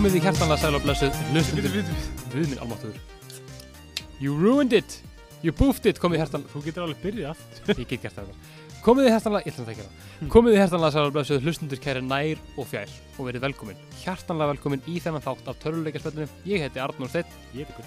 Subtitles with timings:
[0.00, 1.74] komið í hjertanlega sæl og blessuð hlustundur
[2.32, 2.96] við minn almáttuður
[4.16, 4.94] You ruined it,
[5.44, 6.00] you boofed it.
[6.00, 7.42] Komið í hjertan, Þú getur alveg byrjað.
[7.74, 8.30] Ég get gert það.
[8.80, 9.92] Komið í hjertanlega, ég ætlum það að gera.
[10.32, 14.54] Komið í hjertanlega sæl og blessuð hlustundur kæri nær og fjær og verið velkomin, hjartanlega
[14.54, 17.36] velkomin í þennan þátt af töruleikaspellinu ég heiti Arnur Steinn.
[17.52, 17.84] Ég er ykkur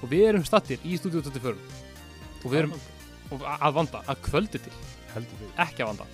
[0.00, 2.72] og við erum stattir í stúdíu 24 og við erum
[3.44, 4.72] að vanda, að kvöldi til.
[5.12, 6.08] Heldur við ekki að vanda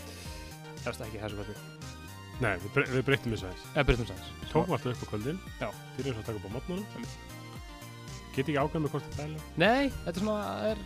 [2.39, 3.65] Nei, við, bre við breytum þessu aðeins.
[3.75, 5.41] Eða byrjum sæðis Tókum alltaf upp á kvöldin.
[5.59, 5.69] Já.
[5.97, 6.87] Byrjum svo að taka upp á mótnunum
[8.37, 10.83] Get ekki ákveð með hvort þetta er dæla Nei, þetta er svona er,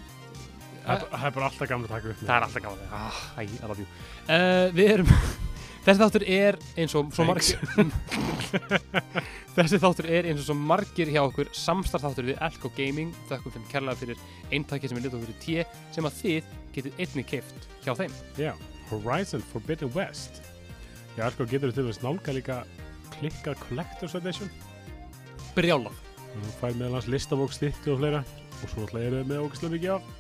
[0.83, 3.19] Það er- það er bara alltaf gaman að taka upp Það er alltaf gaman ah,
[3.37, 3.89] Æ, I love you.
[4.25, 5.13] Uh, Við erum
[5.85, 7.59] Þessi þáttur er eins og svo margir
[9.57, 13.11] Þessi þáttur er eins og svo margir hjá okkur samstarf þáttur við Elko Gaming.
[13.29, 14.23] Þökkum þeim kærlega fyrir
[14.55, 18.15] eintaki sem er litið okkur í té sem að þið getið einnig keift hjá þeim.
[18.41, 18.53] Já,
[18.93, 20.39] Horizon Forbidden West
[21.19, 22.59] Já, sko, getur þú til þess nálga líka
[23.19, 24.51] klikkað Collector's Edition
[25.57, 25.99] Brjálað
[26.33, 28.23] Þú fær meðal hans listabók stittu og fleira
[28.63, 30.11] og svo ætla eru með ógæslega mikið af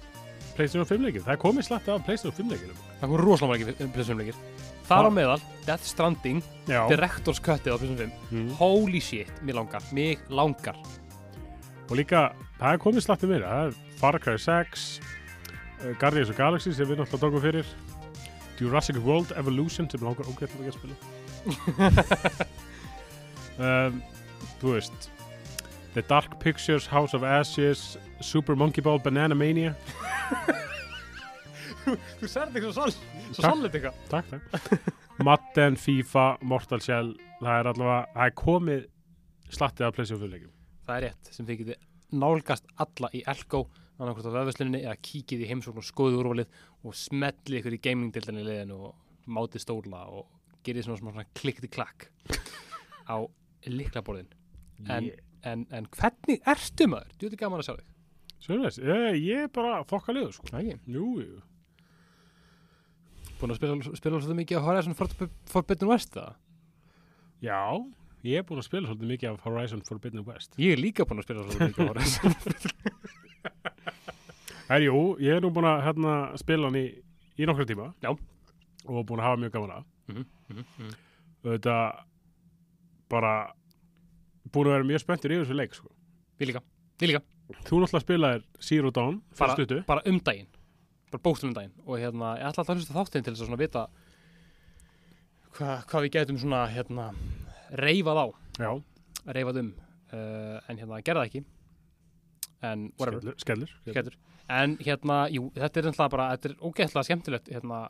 [0.53, 1.23] PlayStation 5 leikir.
[1.25, 2.81] Það komið slatt af PlayStation 5 leikirum.
[3.01, 4.41] Það kom rosalega margir plössumleikir
[4.85, 6.83] Þar á meðal Death Stranding Já.
[6.91, 8.51] Directors Cuttið á plössum 5 Mm.
[8.59, 10.77] Holy shit, mér langar, mig langar
[11.89, 13.49] Og líka, það komið slatt um meira.
[13.49, 17.73] Það er Far Cry 6, uh, Guardians of Galaxy sem við náttúrulega tókum fyrir,
[18.61, 20.97] Jurassic World Evolution sem langar ógæslega ekki að spila.
[23.67, 24.03] um,
[24.61, 25.11] þú veist,
[25.95, 29.75] The Dark Pictures, House of Ashes, Super Monkey Ball, Banana Mania.
[31.83, 32.93] Þú særði ekki svo sol
[33.35, 34.91] Svo solid eitthvað Takk, takk.
[35.27, 38.85] Madden, FIFA, Mortal Shell, það er allavega, það er komið
[39.53, 40.53] slattið af PlayStation 5 leikum.
[40.87, 43.65] Það er rétt sem þið getið nálgast alla í Elko
[43.99, 48.45] annarkvæmt á vefðsluninni eða kíkið í heimsókn og skoðið úrvalið og smellið ykkur í gaming-dildinni
[48.47, 50.27] liðinu og mátið stóla og
[50.67, 52.09] gerið svona, svona klikkti klakk
[53.07, 53.17] á
[53.67, 54.29] liklaborðin
[54.91, 57.13] En- Ég- en, en hvernig ertu maður?
[57.19, 57.89] Þú veit gaman að sjá þig
[58.43, 60.49] Sjöfnvegs, ég, ég er bara þokkalegur sko.
[60.59, 60.81] Ægir.
[60.91, 61.37] Jú, jú.
[63.39, 66.33] Búin að spila, spila svolítið mikið á Horizon For- Forbidden West það?
[67.43, 67.61] Já,
[68.27, 70.59] ég er búin að spila svolítið mikið af Horizon Forbidden West.
[70.59, 73.22] Ég er líka búin að spila svolítið mikið á Horizon Er,
[74.87, 76.87] jú, ég er nú búin að hérna, spila hann í,
[77.39, 77.91] í nokkra tíma.
[78.05, 78.13] Já.
[78.87, 79.89] Og búin að hafa mjög gaman af.
[80.09, 80.95] Mhm, mhm, mhm.
[81.43, 81.77] Þetta
[83.11, 83.35] bara
[84.53, 85.93] búin að vera mjög spenntur í þessu leik sko.
[86.39, 86.63] Við líka,
[87.01, 90.49] við líka Þú náttúrulega spilaðir Zero Dawn bara, bara um daginn
[91.13, 93.63] bara bókstum um daginn og hérna, ég ætla alltaf að hlusta þáttinn til þess að
[93.63, 93.83] vita
[95.59, 97.11] hva, hvað við getum svona hérna,
[97.83, 98.27] reifað á
[98.63, 98.71] Já,
[99.37, 101.45] reifað um uh, en hérna, gerða ekki
[102.63, 103.75] en whatever, skellur.
[103.83, 103.93] skellur.
[103.93, 104.19] skættur
[104.51, 107.85] en hérna, jú, þetta er náttúrulega bara þetta er ógeðslega skemmtilegt hérna,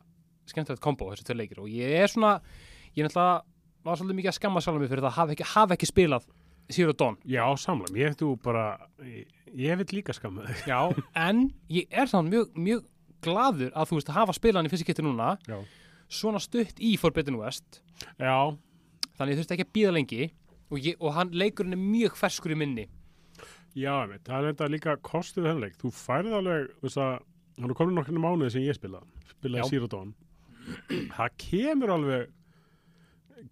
[0.50, 2.34] skemmtilegt kombo þessi tvö leikir og ég er svona
[2.96, 3.42] ég er náttúrulega
[3.82, 6.28] var svolítið mikið að skamma sjálf mig fyrir það að hafa ekki, hafa ekki spilað
[6.72, 7.96] Zero Dawn Já, samlega.
[7.98, 8.66] Ég þú bara,
[9.02, 9.26] ég,
[9.58, 10.60] ég vil líka skamma þig.
[10.70, 10.78] Já,
[11.18, 12.84] en ég er þannig mjög, mjög
[13.22, 15.58] gladur að þú veist að hafa spilaðan í fyrst getur núna Já.
[16.10, 17.82] svona stutt í Forbidden West
[18.18, 18.54] Já,
[19.18, 20.22] þannig ég þurfti ekki að býða lengi
[20.72, 22.86] og, ég, og hann leikurinn er mjög ferskur í minni
[23.78, 25.76] Já, einmitt, það er enda líka kostið þennleik.
[25.80, 27.12] Þú færð alveg, þú veist að,
[27.62, 30.10] hann er komin nokkru mánuði sem ég spilaði, spilaði Dawn.
[31.16, 32.26] það kemur alveg,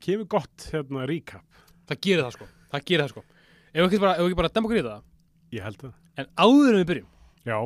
[0.04, 1.46] kemur gott hérna recap.
[1.90, 3.22] það gerir það sko, það gerir það sko
[3.70, 5.02] ef við ekki bara, bara í það
[5.56, 5.94] Ég held það.
[6.22, 7.08] en áður en við byrjum
[7.50, 7.56] Já,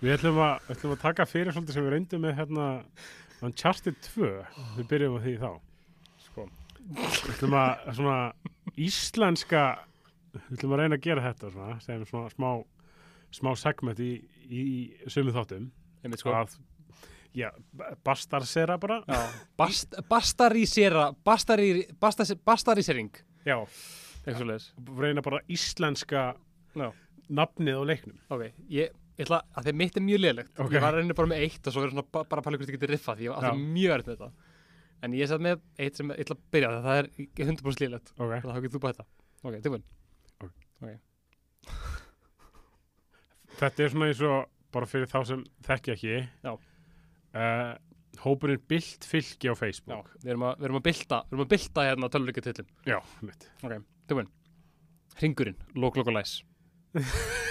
[0.00, 2.66] við ætlum að, ætlum að taka fyrir svolítið sem við reyndum með hérna
[3.44, 4.30] Uncharted 2,
[4.78, 5.50] við byrjum á því þá.
[6.24, 6.46] sko.
[6.88, 8.16] Við ætlum að svona
[8.88, 9.62] íslenska,
[10.34, 12.50] við ætlum að reyna að gera þetta svona, sem svona smá,
[13.38, 14.10] smá segment í,
[14.48, 15.70] í, í sömu þáttum.
[16.20, 16.32] sko.
[16.36, 16.56] Að
[17.36, 17.50] já,
[18.04, 19.00] bastarsera bara.
[19.58, 23.10] Bast, bastarísera bastari, bastas, bastarísering.
[23.46, 23.58] Já,
[24.48, 26.34] leiðis reyna bara íslenska
[26.76, 26.88] Já.
[27.28, 28.18] nafnið á leiknum.
[28.34, 30.72] Ok, ég, ég ætla að að mitt er mjög liðlegt Ok.
[30.72, 32.58] ég var að reyna bara með eitt og svo er svona ba- bara að pæla
[32.60, 34.30] hvort ég geti riffað því ég átti mjög með þetta.
[35.02, 37.08] En ég satt með eitt sem ég ætla að byrja það er
[37.46, 39.06] 100% liðlegt ok, þannig að þá getur þú bara þetta
[39.48, 39.84] ok, tilbúin
[43.58, 46.52] þetta er svona eins og bara fyrir þá sem þekki ekki Já.
[46.54, 47.72] uh,
[48.22, 51.46] hópurinn Bilt fylki á já, Facebook við erum að, við erum að bylta við erum
[51.46, 54.30] að bylta hérna tölvleika tillin já, mitt ok, tilbúin
[55.18, 56.44] Ringurinn, lók, lók og læs.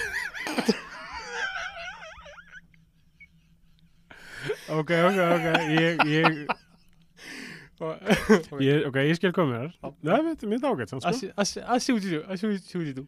[4.68, 5.46] Ok, ok, ok.
[5.72, 6.48] Ég, ég,
[7.78, 11.32] ég, ok, ég skil komið þér það er mitt ágætt samt, sko.
[11.38, 13.08] I see what you do I see what you do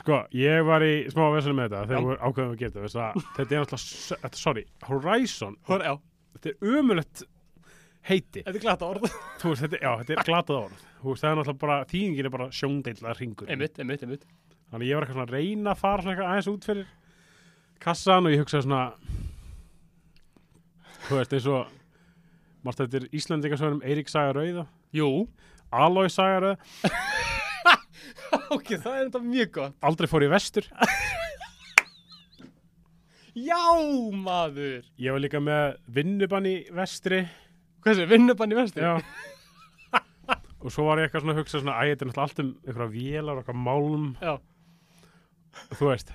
[0.00, 3.46] sko, ég var í smá vesenu með þetta þegar við ákveðum að geta þetta þetta
[3.46, 7.26] er náttúrulega, sorry Horizon, þetta er ömulegt
[8.06, 8.42] heiti.
[8.44, 9.06] Þetta er glata orð.
[9.40, 10.82] Þú veist, þetta, já, þetta er glatað orð.
[11.00, 14.28] Þú veist, það er náttúrulega bara, þýðingin er bara sjóndeilla ringur Einmitt, einmitt, einmitt.
[14.72, 16.92] Þannig ég var eitthvað svona að reyna að fara svona eitthvað aðeins út fyrir
[17.82, 18.82] kassan og ég hugsaði svona
[21.06, 21.74] þú veist, eins og
[22.66, 24.66] mást þetta er Íslandingasögnum Eirík Saga Rauða.
[24.96, 25.10] Jú.
[25.74, 26.58] Alói Saga Rauða,
[28.54, 29.76] Ok, það er þetta mjög gott.
[29.86, 30.66] Aldrei fór í vestur.
[33.36, 33.58] Já,
[34.16, 34.86] maður.
[34.96, 37.24] Ég var líka með vinnubann í vestri.
[37.84, 38.80] Hvað sé, vinnubann í vesti?
[38.80, 38.96] Já.
[40.64, 42.48] Og svo var ég eitthvað svona að hugsa svona Æ, þetta er náttúrulega allt um
[42.64, 44.06] eitthvað vélar eitthvað málm.
[44.24, 44.34] Já.
[45.76, 46.10] Þú veist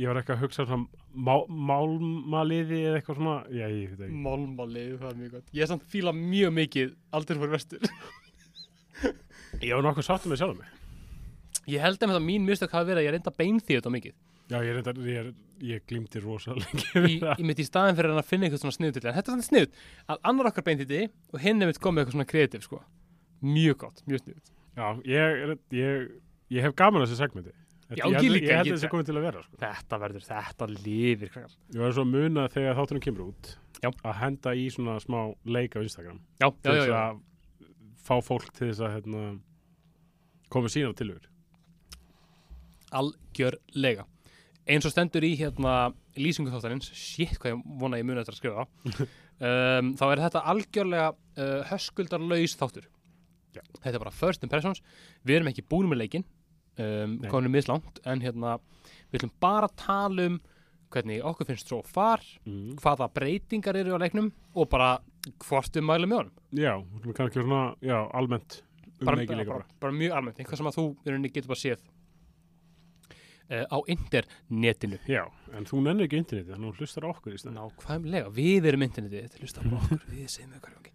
[0.00, 1.34] Ég var eitthvað að hugsa svona má,
[1.70, 3.36] Málmaliði eða eitthvað svona?
[3.54, 4.20] Já, ég veit ekki.
[4.26, 5.48] Málmalið, það er mjög gott.
[5.54, 7.88] Ég er samt fíla mjög mikið aldrei fór vestur.
[9.64, 10.70] Ég var nokkuð sáttum með sjálfum mig.
[11.70, 14.14] Ég held að mín mistök hafi verið að ég reynda beinþýð þetta mikið.
[14.52, 15.28] Já, ég, reyndar, ég,
[15.64, 19.16] ég glýmdi rosalega í, í mitt í staðin fyrir að finna eitthvað svona sniðut en
[19.16, 19.78] þetta er svona sniðut
[20.12, 20.98] að annar okkar beinþýtti
[21.32, 22.80] og hinn er mitt komið eitthvað svona kreatív sko.
[23.40, 26.04] mjög gott, mjög sniðut Já, ég, ég,
[26.52, 27.56] ég hef gaman að þessu segmenti
[27.98, 29.58] Já, ég, ég Ég held þessi komið til að vera sko.
[29.64, 31.54] þetta verður, þetta lifir krakkar.
[31.74, 33.52] Ég var svo að muna þegar þáttunum kemur út
[33.84, 33.90] Já.
[33.92, 37.20] að henda í svona smá leik á Instagram já, til þess að
[38.04, 39.22] fá fólk til þess að hérna,
[40.52, 41.26] koma sína tilhör
[42.94, 44.06] algjörlega
[44.70, 48.38] eins og stendur í hérna lýsingu þáttarins, shit hvað ég vona ég muni þetta að
[48.38, 48.64] skrifa
[49.48, 52.86] um, þá er þetta algjörlega uh, höskuldarlaus þáttur
[53.54, 53.62] Já.
[53.82, 54.80] þetta er bara first impressions
[55.26, 56.24] við erum ekki búin með leikinn
[56.80, 58.58] um, konum mislangt en hérna
[59.10, 60.40] við ætlum bara að tala um
[60.94, 62.76] hvernig okkur finnst svo far mm.
[62.82, 64.96] hvaða breytingar eru á leiknum og bara
[65.46, 66.38] hvort við mælum með honum.
[66.54, 68.60] Já, þú veist kannski svona, já, almennt
[69.00, 70.86] um bara, bara, bara, bara mjög almennt, eitthvað sem að þú
[71.26, 71.86] í getur bara séð
[73.50, 75.00] uh, á internetinu.
[75.10, 75.24] Já,
[75.56, 78.86] en þú nennir ekki internetið, þannig að þú hlustar okkur í stæðan Nákvæmlega, við erum
[78.86, 80.94] internetið til hlusta á okkur, við segjum hverjum ekki.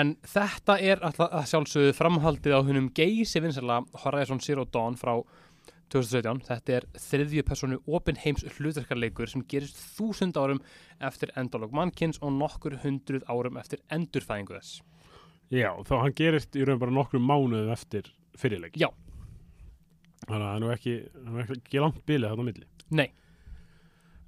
[0.00, 5.18] En þetta er alltaf sjálfsögðu framhaldið á húnum geysi vinsala Horizon Zero Dawn frá
[5.90, 10.62] 2017 Þetta er þriðju personu opin heims hlutverkarleikur sem gerist þúsund árum
[11.02, 14.80] eftir endalog mannkins og nokkur hundruð árum eftir endurfæðingu þess.
[15.50, 18.78] Já, þá hann gerist í raun bara nokkrum mánuðum eftir fyrirleik.
[18.78, 18.88] Já.
[20.30, 20.94] Þannig að það er nú ekki,
[21.42, 23.08] er ekki langt bilið þarna á milli Nei,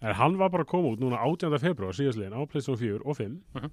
[0.03, 1.59] En hann var bara að koma út núna 18.
[1.63, 3.71] februar síðastlegin á PlayStation 4 og 5 Mhm.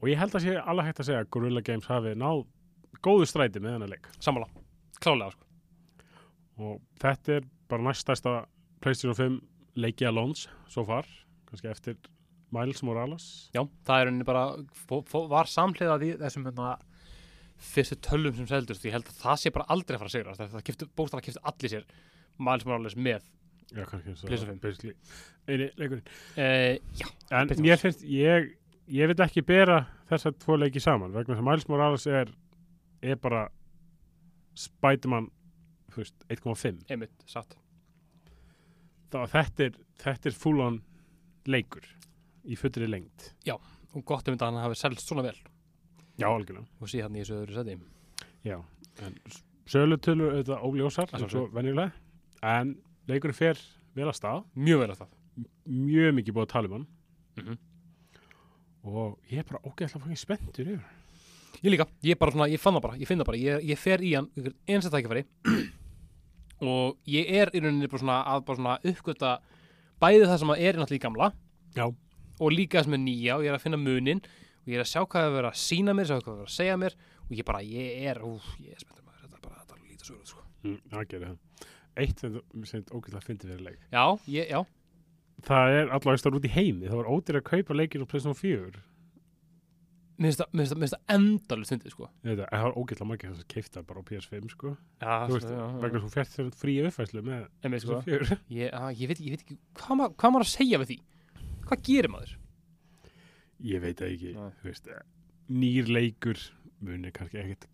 [0.00, 2.44] og ég held að sé alveg hægt að segja að Gorilla Games hafi náð
[3.04, 4.46] góðu stræti með þennan leik sammála,
[5.02, 5.44] klálega sko.
[6.58, 8.34] og þetta er bara næststæsta
[8.80, 9.40] PlayStation 5
[9.76, 11.04] leiki að launch svo far,
[11.50, 11.96] kannski eftir
[12.54, 14.46] Miles Morales Já, það er rauninni bara
[15.28, 16.78] var samhliða því þessum hérna,
[17.58, 20.36] fyrstu tölum sem seldust ég held að það sé bara aldrei að fara að sigra
[20.38, 21.86] það kiftu, bókstala kiftu allir sér
[22.38, 23.26] Miles Morales með
[23.68, 24.60] Já, kannski eins og PlayStation 5.
[24.62, 24.94] basically.
[25.48, 26.06] Eini leikurinn.
[26.38, 27.82] Uh, Já, En oss.
[27.82, 28.46] finnst, ég,
[28.88, 32.32] ég vil ekki bera þessar tvo leiki saman vegna þess að Miles Morales er,
[33.02, 33.48] er bara
[34.58, 35.28] Spiderman
[35.92, 37.58] þú veist, 1,5 einmitt, satt.
[39.12, 40.80] Þá þetta er, þetta er full on
[41.48, 41.84] leikur
[42.48, 45.36] í fullri lengt og gott um þetta að hann hafi selst svona vel
[46.18, 46.66] Já, algjörlega.
[46.80, 47.78] Og sé hann í þessu öðru seti
[48.46, 48.58] Já,
[49.04, 49.16] en
[49.68, 51.92] sölutölur auðvitað óljósar eins og venjulega.
[52.42, 52.76] En
[53.10, 53.60] leikurinn fer
[53.94, 54.44] vel að stað.
[54.58, 55.14] Mjög vel að það
[55.68, 56.86] mjög mikið búið að tala um hann.
[57.38, 57.58] Mm
[58.88, 60.84] og ég er bara ógeðslega fangin spenntur yfir
[61.58, 63.38] Ég líka, ég bara svona, ég fann það bara, ég finn það bara.
[63.42, 64.28] Ég, ég fer í hann,
[64.70, 65.24] eins að tækifæri.
[66.72, 69.32] Og ég er í rauninni bara svona að bara svona uppgöta
[69.98, 71.28] bæði það sem að er náttúrulega í gamla
[71.74, 71.84] Já.
[72.38, 74.22] og líka það sem er nýja og ég er að finna munin
[74.68, 76.34] og ég er að sjá hvað það er verið að sína mér sjá hvað það
[76.34, 79.22] er verið að segja mér og ég bara, ég er, úf, ég er spenntur maður
[79.24, 80.42] þetta er bara, þetta er lítið sögur sko.
[80.66, 81.38] mm, Það gerir það
[81.98, 82.36] Eitt sem
[82.68, 84.60] sem ógeðslega fyndi fyrir leik Já, ég, já,
[85.48, 88.36] Það er allavega stór út í heimi það var ódýr að kaupa leikir á PlayStation
[88.38, 88.84] 4
[90.18, 92.08] mér finnst það- endalust fyndið sko.
[92.26, 95.52] Ég veit það, var ógeðslega margir sem keifta bara á PS5 sko Já, Þú veist,
[95.52, 97.44] já, vegna þú fjart þér frí uppfæslu með
[97.78, 98.00] sko.
[98.02, 100.98] PS4 ég, að, ég, veit, ég veit ekki, hvað maður að segja við því?
[101.68, 102.32] Hvað gerir maður?
[103.66, 104.90] Ég veit það ekki, veist
[105.48, 106.38] nýr leikur
[106.84, 107.64] munir kannski ekkit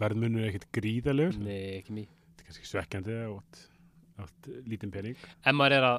[0.00, 3.62] verðmunur ekkit gríðalegur Nei, ekki mý þetta er kannski svekkjandi átt,
[4.22, 5.18] átt lítinn pening.
[5.18, 5.98] Ef maður er að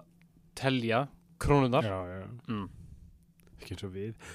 [0.61, 1.01] telja
[1.41, 2.65] krónunar já, já, mm.
[3.59, 4.31] ekki eins og við.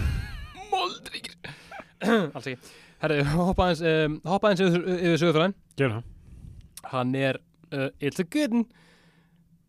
[0.72, 1.38] Moldríkir.
[2.34, 2.74] Alls ekki.
[2.98, 6.12] Herri, hoppa aðeins um, hoppa aðeins yfir, yfir sögufræðin gera það.
[6.88, 8.66] Hann er uh, it's a good one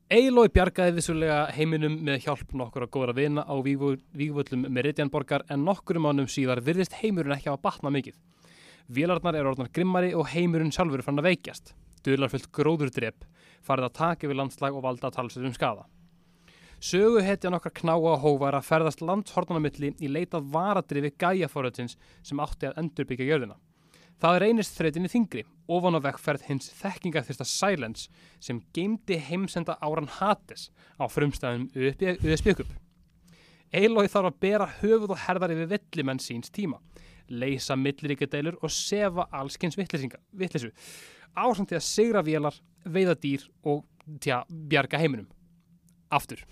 [0.10, 6.08] Eilói bjargaði vissulega heiminum með hjálp nokkur að góðra vina á vígvöllum Meridianborgar en nokkurum
[6.08, 8.16] mánum síðar virðist heimurinn ekki hafa batnað mikið.
[8.90, 11.76] Vélarnar eru orðnar grimmari og heimurinn sjálfur fann að veikjast.
[12.02, 13.30] Dularfullt gróðurdrep
[13.62, 15.86] farið að taka yfir landslag og valda talsverðum skada.
[16.82, 22.66] Söguhetjan okkar knáa og hófa er að ferðast landshornanamilli í leitað varadrifi gæjaforöðsins sem átti
[22.72, 23.62] að endurbyggja jörðina.
[24.20, 28.10] Það reynist þreytinni þingri, ofan á vekkferð hins þekkingaþyrsta Silence
[28.44, 30.68] sem geymdi heimsenda áran Hades
[31.00, 31.70] á frumstæðum
[32.28, 32.68] USB-kup.
[33.72, 36.82] Eilói þarf að bera höfuð og herðar yfir villimenn síns tíma,
[37.30, 40.74] leysa milliríkjadeilur og sefa allskins vittlisu,
[41.38, 43.86] ásamt til að sigra vélar, veiða dýr og
[44.20, 45.30] tja, bjarga heiminum.
[46.12, 46.44] Aftur.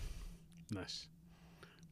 [0.72, 1.08] Næs.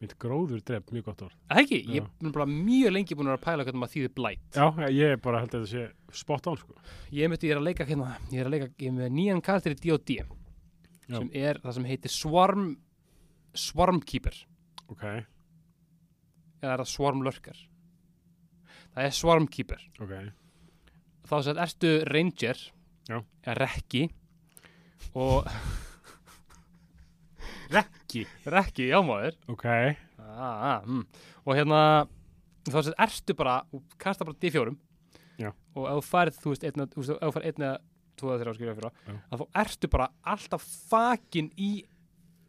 [0.02, 1.36] Mynd gróður dref, mjög gott orð.
[1.50, 2.08] Það ekki, ég Já.
[2.28, 4.58] er bara mjög lengi búin að pæla hvernig maður þýðir blætt.
[4.58, 6.75] Já, ég er bara held að þetta sé spot on, sko.
[7.16, 9.42] Ég myndi, ég er að leika hérna, ég er að leika, ég er með nýjan
[9.46, 10.18] karakter í D&D
[11.06, 12.68] sem er það sem heitir Swarm,
[13.56, 14.36] Swarmkeeper,
[14.92, 17.58] Ok, eða er það Swarmlurker?
[18.96, 19.82] Það er Swarmkeeper.
[20.02, 20.14] ok.
[21.25, 22.60] Þá sem sagt, ertu Ranger,
[23.08, 23.22] Já.
[23.46, 24.04] eða Rekki,
[25.16, 25.48] og
[27.72, 27.95] Rekki.
[28.45, 29.65] Rekki, já maður, Ok,
[30.19, 31.03] ah, mm.
[31.45, 31.81] og hérna,
[32.69, 33.59] þá sagt, ertu bara,
[34.01, 34.75] kasta bara D4,
[35.41, 35.51] Já.
[35.75, 37.75] og ef þú færð, þú veist, einna, ef þú færð einna,
[38.19, 41.69] tvo eða þrjá skrifa fyrir þá ertu bara alltaf þakin í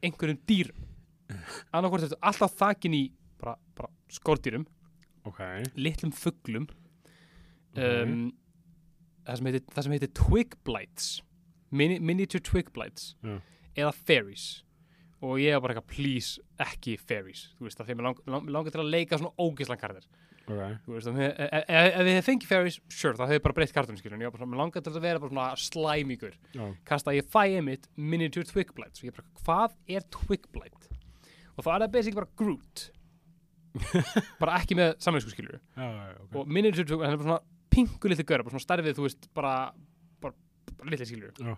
[0.05, 0.83] einhverjum dýrum
[1.75, 3.03] annarkvort ertu alltaf þakin í
[3.41, 4.67] bara, bara skordýrum
[5.27, 5.41] ok.
[5.79, 7.81] litlum fuglum ok.
[7.83, 8.29] um,
[9.27, 11.11] það, sem heitir, það sem heitir twig blights
[11.71, 13.41] mini, miniature twig blights Já.
[13.75, 14.47] eða fairies
[15.25, 17.47] og ég er bara eitthvað please ekki fairies.
[17.57, 20.05] Þú veist að þeim lang, lang, langar til að leika svona ógislan kardir
[20.47, 20.77] ok.
[20.85, 23.75] þú veist að ef, ef, ef við hefði fengið fairies sure það hefði bara breytt
[23.77, 26.37] kartunum skilur en ég var bara svona, langar til að vera bara svona slæmíkur.
[26.57, 30.91] Já, kasta ég fæ einmitt miniature twig blights og ég bara hvað er twig blight
[31.57, 32.91] og þá er það basic bara Groot.
[34.41, 36.37] Bara ekki með samvinsku skilur já, já, ok.
[36.41, 39.27] og miniature twig hann er bara svona pingu litli göra bara svona starfið þú veist
[39.37, 39.51] bara
[40.23, 40.33] bara,
[40.79, 41.53] bara litli skilur Já.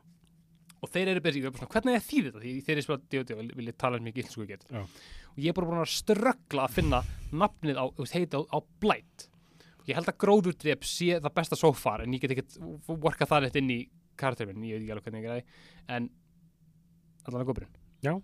[0.83, 3.35] Og þeir eru basic svona hvernig er því þetta því þeir eru spila D.O.D.
[3.41, 4.83] vil, vil ég tala um mikið íslensku ég get Já.
[4.85, 7.01] og ég er bara búin að ströggla að finna
[7.33, 9.29] nafnið á, heiti á, á blight
[9.89, 12.59] ég held að gróðurdrep sé það besta so far en ég get ekkert
[12.89, 13.79] worka það neitt inn í
[14.19, 15.45] karakterinn, ég veit ekki alveg hvernig ég græði
[15.97, 16.09] en
[17.29, 18.23] allan að góðbyrjun,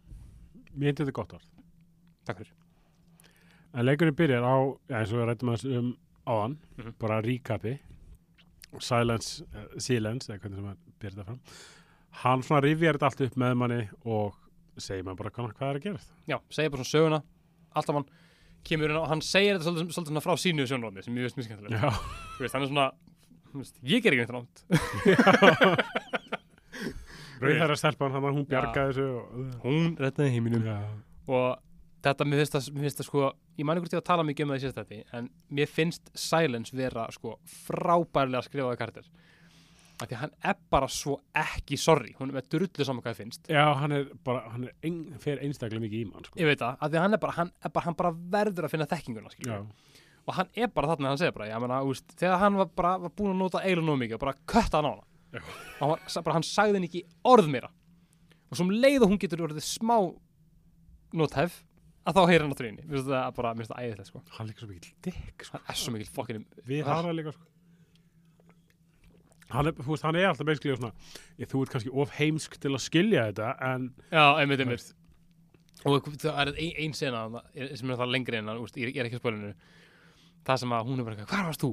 [0.74, 1.48] Mér hindi þetta gott orð.
[2.26, 2.52] takk fyrir
[3.74, 4.54] En leikurinn byrjar á,
[4.90, 5.88] já, eins og við rættum aðeins um
[6.30, 6.92] áðan, Mhm.
[6.98, 7.72] bara recapi,
[8.80, 11.40] silence, uh, silence, eða hvernig sem hann byrjar þetta fram.
[12.22, 14.36] Hann svona rifjar þetta allt upp með manni og
[14.80, 16.12] segir maður bara hvað, er að gerast.
[16.28, 17.20] já, segja bara svona söguna,
[17.74, 18.06] alltaf hann
[18.66, 21.38] kemur inn á, hann segir þetta svolítið, svolítið svona frá sínu sjónróni sem ég veist
[21.38, 22.86] mjög skemmtilega þú veist, hann er svona,
[23.54, 24.56] veist, ég ger ekki neitt rámt
[27.44, 29.22] rauðherra stelpan, hann hún bjargaði þessu og...
[29.64, 30.64] hún reddaði heiminum.
[30.66, 30.78] Já,
[31.28, 31.48] og
[32.04, 33.28] þetta, mér finnst það, mér finnst það sko
[33.58, 36.10] ég man ykkur til að tala mikið um það í sérst þetta en mér finnst
[36.18, 39.10] Silence vera sko frábærlega skrifaði karakter
[40.00, 43.12] af því að hann er bara svo ekki sorry, hún er með drullu saman hvað
[43.14, 46.38] það finnst Já, hann er bara, hann er ein, fer einstaklega mikið í mann, sko.
[46.40, 48.66] ég veit það, af því að hann er bara hann, er bara, hann bara verður
[48.68, 49.68] að finna þekkinguna Já, skilur.
[50.26, 52.96] og hann er bara þarna, hann segir bara, ég meina, úst, þegar hann var bara
[53.04, 55.40] var búin að nota eilu nóg mikið og bara kötta hann á hana Já.
[55.44, 57.70] og hann, var, bara, hann sagði henni ekki orð meira
[58.50, 59.96] og svo um leið og hún getur orðið smá
[61.14, 61.60] nothæf
[62.04, 64.22] að þá heyrir hann á tríni mér finnst það bara, mér finnst það æðislegt sko
[64.36, 65.58] hann er líka svo mikið dikk, sko.
[65.62, 66.90] hann er svo mikil fokkinum Við Ah.
[66.98, 67.46] hara líka, sko.
[69.54, 70.92] Hann er, veist, hann er alltaf basically svona,
[71.38, 74.92] ég, þú ert kannski of heimsk til að skilja þetta, en já, einmitt, einmitt.
[75.84, 77.24] Og það er ein, ein sena
[77.76, 79.50] sem er það lengri en úst, ég, er- ekki að spólinu
[80.44, 81.72] það sem að hún er bara eitthvað, hvar varst þú?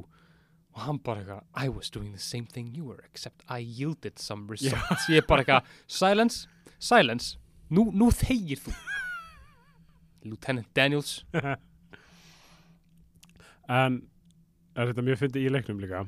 [0.72, 4.20] og hann bara eitthvað, I was doing the same thing you were except I yielded
[4.24, 5.10] some results.
[5.12, 6.46] Ég er bara eitthvað, silence
[6.80, 7.34] silence,
[7.70, 8.72] nú, nú þegir þú.
[10.24, 11.26] Lieutenant Daniels.
[13.72, 14.02] En
[14.76, 16.02] er þetta mjög fyndið í leiknum líka,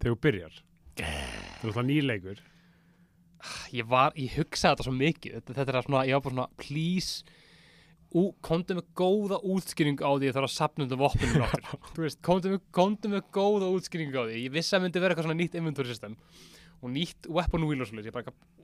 [0.00, 0.58] þegar þú byrjar.
[0.98, 2.40] Það er alltaf nýleikur.
[3.72, 5.36] ég var, ég hugsaði þetta svo mikið.
[5.38, 7.38] Þetta, þetta er svona, ég var bara svona please
[8.10, 11.44] ú, komdu með góða útskýringu á því ég þarf að sapna undir vopnum
[11.94, 14.40] þú veist, komdu með, komdu með góða útskýringu á því.
[14.46, 16.16] Ég vissi að myndi vera eitthvað svona nýtt inventory system
[16.80, 18.58] og nýtt weapon wheel og svolítið ég bara eitthvað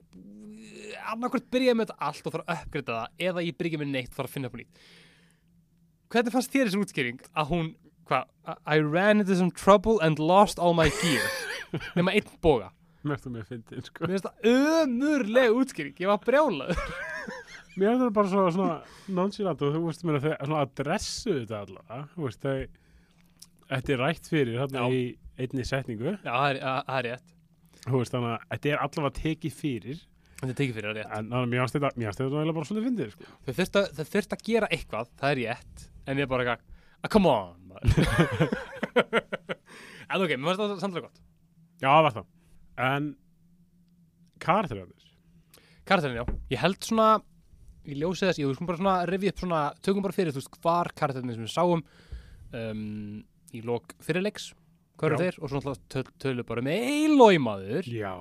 [1.12, 4.10] annarkvort byrjaði með þetta allt og þarf að uppgreita það eða ég byrjaði með neitt
[4.10, 4.86] og þarf að finna upp nýtt.
[6.12, 7.68] Hvernig fannst þér þessi útskýring að hún,
[8.08, 8.30] hvað,
[8.66, 11.26] I ran into some trouble and lost all my gear
[11.98, 12.72] nema einn boga
[13.06, 14.02] Mér finnst það mjög fyndið, sko.
[14.02, 16.72] Mér finnst það ömurlega útskýring, ég var brjálað.
[17.76, 18.78] Mér finnst það bara svo, svona
[19.18, 22.00] nonchalant og þú veist mér að þau svona adressu þetta allavega.
[22.14, 22.58] Þú veist, þau,
[23.70, 24.98] þetta er rætt fyrir þarna Já.
[24.98, 25.02] í
[25.44, 26.16] einni setningu.
[26.16, 27.34] Já, það er, það er rétt.
[27.86, 30.02] Þú veist, þannig að þetta er allavega tekið fyrir.
[30.40, 31.12] Þetta er tekið fyrir það rétt.
[31.12, 33.30] En þannig að mér finnst þetta, mér finnst þetta eiginlega bara svolítið fyndið, sko.
[33.46, 36.46] Þau þurft að, þau þurft að gera eitthvað, það er rétt, en ég er bara
[36.46, 36.66] eitthvað,
[36.96, 37.86] ah, come on, maður.
[40.10, 41.22] en ok, mér finnst það samtilega gott.
[41.82, 42.28] Já, það var það.
[42.86, 43.08] En
[44.42, 45.06] karakterarnir,
[45.86, 46.24] Karakterin, já.
[46.50, 47.08] Ég held svona,
[47.86, 50.40] í ljósið þess, ég við skulum bara svona rifja upp svona, tökum bara fyrir, þú
[50.42, 51.84] veist, hvar karakterinn sem við sáum
[52.58, 52.80] um,
[53.54, 54.48] í lok fyrirleiks,
[54.98, 55.38] hvað eru þeir?
[55.38, 58.16] Og svona töl, tölu bara með Eilói maður, Já,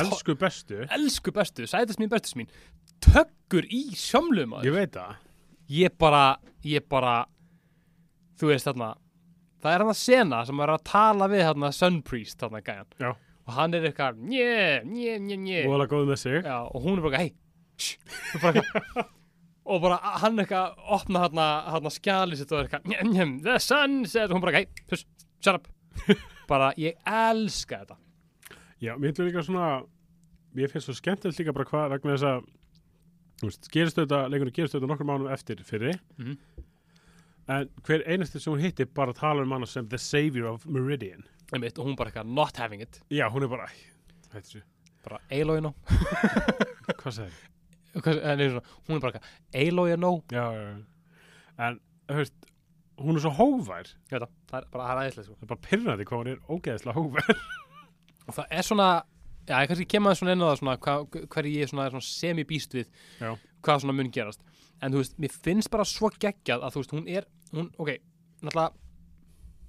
[0.00, 0.80] elsku bestu.
[0.96, 2.48] Elsku bestu, sætast mín, bestus mín.
[3.04, 4.70] Tökkur í sjömlu maður.
[4.70, 5.20] Ég veit það.
[5.76, 6.24] Ég bara,
[6.64, 7.18] ég bara
[8.40, 8.94] þú veist þarna
[9.62, 12.88] það er hann að sena sem er að tala við þarna Sun Priest þarna gæjan.
[13.00, 13.10] Já.
[13.46, 15.60] og hann er eitthvað njö, njö, njö, njö.
[15.66, 15.74] Og
[16.44, 17.30] Já, og hún er bara hei
[19.66, 23.58] og bara hann eitthvað opna þarna, þarna skjali sitt og er eitthvað njö, njö, the
[23.62, 25.06] sun said og hún bara hei, puss,
[25.40, 25.68] shut up.
[26.46, 27.96] Bara ég elska þetta.
[28.78, 29.70] Já, mér finnst líka svona
[30.56, 32.44] Mér finnst svo skemmtilegt líka bara hvað vegna þess að
[33.74, 35.92] gerist auðvitað, leikunni gerist auðvitað nokkur mánum eftir fyrri.
[36.16, 36.36] Mhm.
[37.48, 41.22] En hver einasti sem hún hitti bara talar um hana sem the savior of Meridian.
[41.54, 43.00] Einmitt, og hún bara eitthvað not having it.
[43.10, 43.76] Já, hún er bara, æ,
[44.32, 44.62] hættu þessu?
[45.06, 45.74] Bara Aloy no.
[46.98, 47.36] Hvað sagði?
[48.02, 50.10] Hvað- eh, nei, svona, hún er bara eitthvað Aloy no.
[50.34, 51.66] Já, já, já.
[51.68, 51.78] En,
[52.18, 52.34] veist,
[52.98, 55.36] hún er svo hóvær Ég veit það, það er bara það er æðislega sko.
[55.38, 57.30] Það er bara pyrrandi hvað hún er ógeðslega hóvær
[58.26, 58.88] og það er svona
[59.46, 60.94] já, ég kannski kemur aðeins svona inn á það svona, hva,
[61.36, 62.90] hver ég er svona, svona semi-býst við
[63.22, 63.30] Já.
[63.62, 64.42] hvað svona mun gerast
[64.82, 67.94] en þú veist, mér finnst bara svo geggjað að þú veist, hún er, hún, ok
[68.44, 68.72] náttúrulega,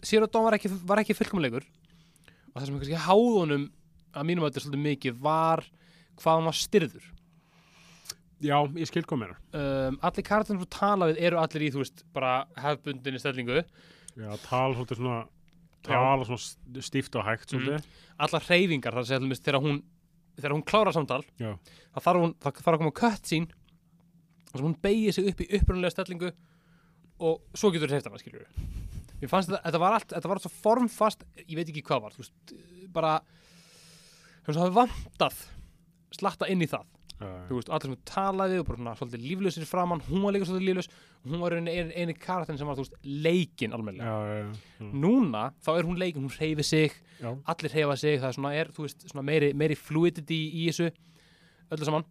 [0.06, 1.64] Sýra Dón var ekki, var ekki fullkomleikur.
[2.52, 3.64] Og það sem kannski háð honum
[4.14, 5.64] að mínum að þetta er svolítið mikið var
[6.18, 7.08] hvað hann var styrður
[8.46, 11.70] Já, ég skil hvað meira um, allir karakterinn sem þú tala við eru allir í,
[11.74, 13.64] þú veist, bara hefbundinni stellingu.
[14.14, 15.18] Já, tala svolítið svona
[15.88, 17.86] Tala svona st- stíft og hægt svolítið.
[18.26, 19.78] Allar hreyfingar, það til dæmis þegar hún
[20.38, 21.24] þegar hún klárar samtal
[21.96, 23.48] það þarf, það þarf að koma kött sín
[24.58, 26.34] og sem hún beigir sig upp í upprunalega stellingu
[27.28, 28.46] og svo getur hreift hana, skiljur
[29.22, 32.04] mér fannst þetta, þetta var allt, þetta var allt svo formfast ég veit ekki hvað
[32.06, 32.54] var, þú veist
[32.94, 33.16] bara,
[34.46, 35.42] þú það hafi vantað
[36.18, 36.86] slatta inn í það.
[37.18, 40.46] Já, þú veist, allir sem talaði og bara svona svolítið líflausir framann, hún var líka
[40.46, 44.12] svolítið líflaus og hún var einu, einu, einu karakterin sem var, þú veist, leikin já,
[44.30, 47.32] já, Núna, þá er hún leikin, hún hreyfi sig já.
[47.34, 50.92] allir hreyfa sig, það er svona, er, þú veist, svona meiri, meiri fluidity í þessu
[51.74, 52.06] öllu saman.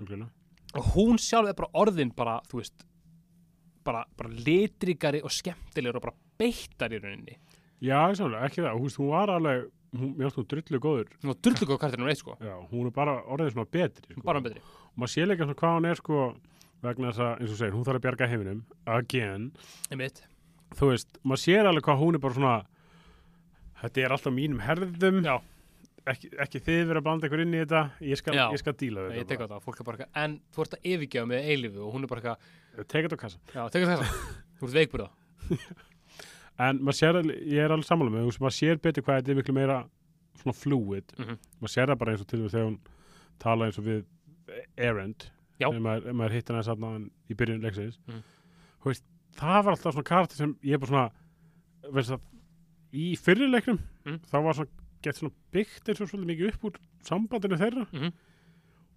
[0.00, 0.32] Algjörlega.
[0.76, 2.84] Og hún sjálf er bara orðin bara, þú veist
[3.86, 7.38] bara, bara litrikari og skemmtilegur og bara beittar í rauninni.
[7.80, 11.10] Já, ekki það, þú veist, hún var alveg hún, mér finnst hún drullu góður.
[11.22, 12.36] Hún var drullugóð kartinu um eitt sko.
[12.42, 14.24] Já, hún er bara orðið svona betri sko.
[14.26, 14.62] bara betri.
[14.92, 16.24] Og maður sé líka svona hvað hún er sko
[16.84, 19.46] vegna þess að, eins og segir, hún þarf að bjarga heiminum again,
[19.90, 20.24] einmitt.
[20.78, 22.56] Þú veist, maður sér alveg hvað hún er bara svona
[23.82, 25.22] þetta er alltaf mínum herðum.
[25.24, 25.38] Já.
[26.12, 28.44] Ekki, ekki þið verið að blanda ykkur inn í þetta ég skal, Já.
[28.54, 30.64] ég skal díla við ég tek á þetta það, fólk er bara eitthvað en þú
[30.64, 32.88] ert að yfirgefa með eilifu og hún er bara eitthvað.
[32.88, 34.08] Take it á kassa já, tek þetta
[34.58, 35.10] þú ert veikburða
[36.68, 39.20] en maður sér, alveg- ég er alveg sammála með þú veist, maður sér betur hvað
[39.20, 39.78] þetta er miklu meira
[40.38, 41.38] svona fluid, Mhm.
[41.60, 42.78] maður sér það bara eins og til dæmis þegar hún
[43.42, 44.04] tala eins og við
[44.80, 45.26] Erend,
[45.60, 45.68] Já.
[45.68, 48.22] ef maður, ef maður hittir hann þarna í byrjun leiksins Mhm.
[48.82, 49.04] þú veist,
[49.36, 52.20] það var alltaf svona karakter sem ég er bara svona veist það,
[52.92, 54.18] í fyrirleiknum Mhm.
[54.30, 54.68] þá var svona,
[55.02, 57.86] gett svona byggt eins og svolítið mikið upp úr sambandinu þeirra.
[57.92, 58.12] Mhm.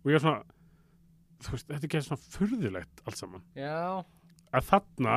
[0.02, 0.44] og ég er svona
[1.42, 3.44] þú veist, þetta gett svona furðilegt allt saman.
[3.56, 4.04] Já,
[4.54, 5.16] að þarna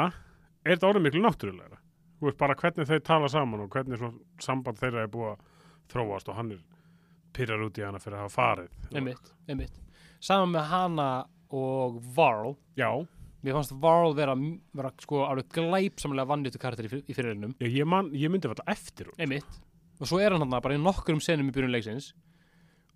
[0.65, 1.79] er þetta orðið miklu náttúrulegra.
[2.21, 5.51] Þú veist bara hvernig þau tala saman og hvernig svona samband þeirra er búið að
[5.93, 6.63] þróast og hann er
[7.35, 8.71] pyrrar út í hana fyrir að hafa farið.
[8.95, 9.81] Einmitt, einmitt.
[10.21, 11.09] Saman með hana
[11.51, 12.55] og Varl.
[12.79, 12.89] Já,
[13.45, 14.35] mér fannst Varl vera,
[14.73, 19.11] vera sko alveg glæpsamlega vannýttu karakter í, fyr- í fyrirlinum ég, ég, myndi þetta eftir
[19.11, 19.19] hún.
[19.21, 19.61] einmitt
[20.01, 22.13] og svo er hann hann bara í nokkur um senum í byrjun leiksins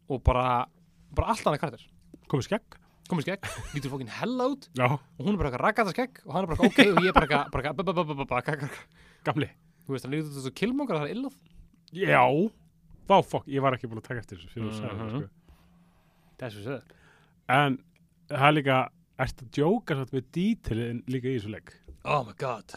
[0.08, 0.66] og bara,
[1.14, 1.87] bara allt annað karakter.
[2.28, 2.78] Komið skegg.
[3.08, 4.87] Komið skegg, lítur fokkin hella út Já.
[4.92, 7.44] og hún er bara rakkata skegg og hann er bara ok og ég er bara,
[7.52, 8.70] bara, bara, bara
[9.24, 9.48] gamli.
[9.87, 11.38] Þú veist hann lítur út þessu kilmongar það er illað.
[11.96, 12.24] Já,
[13.08, 15.24] þá fokk, ég var ekki búin að taka eftir þessu fyrir að segja það mhm.
[15.24, 15.54] sko.
[16.37, 16.96] það er svo söður
[17.48, 17.78] en
[18.28, 18.78] það er líka,
[19.24, 21.72] ert að djóka með dítilin líka í þessu legg?
[22.04, 22.76] Oh my god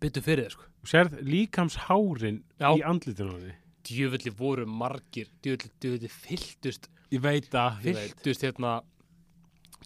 [0.00, 0.68] byttu fyrir þér sko.
[0.90, 2.70] Sérð líkamshárin Já.
[2.72, 3.56] í andlitinu á því
[3.90, 6.88] djöfulli voru margir djöfulli, djöfulli fylltust.
[7.10, 8.80] Ég veit að fylltust hérna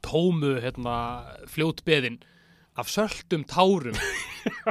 [0.04, 0.96] tómu hérna
[1.50, 2.20] fljótbeðin
[2.76, 3.96] af söltum tárum.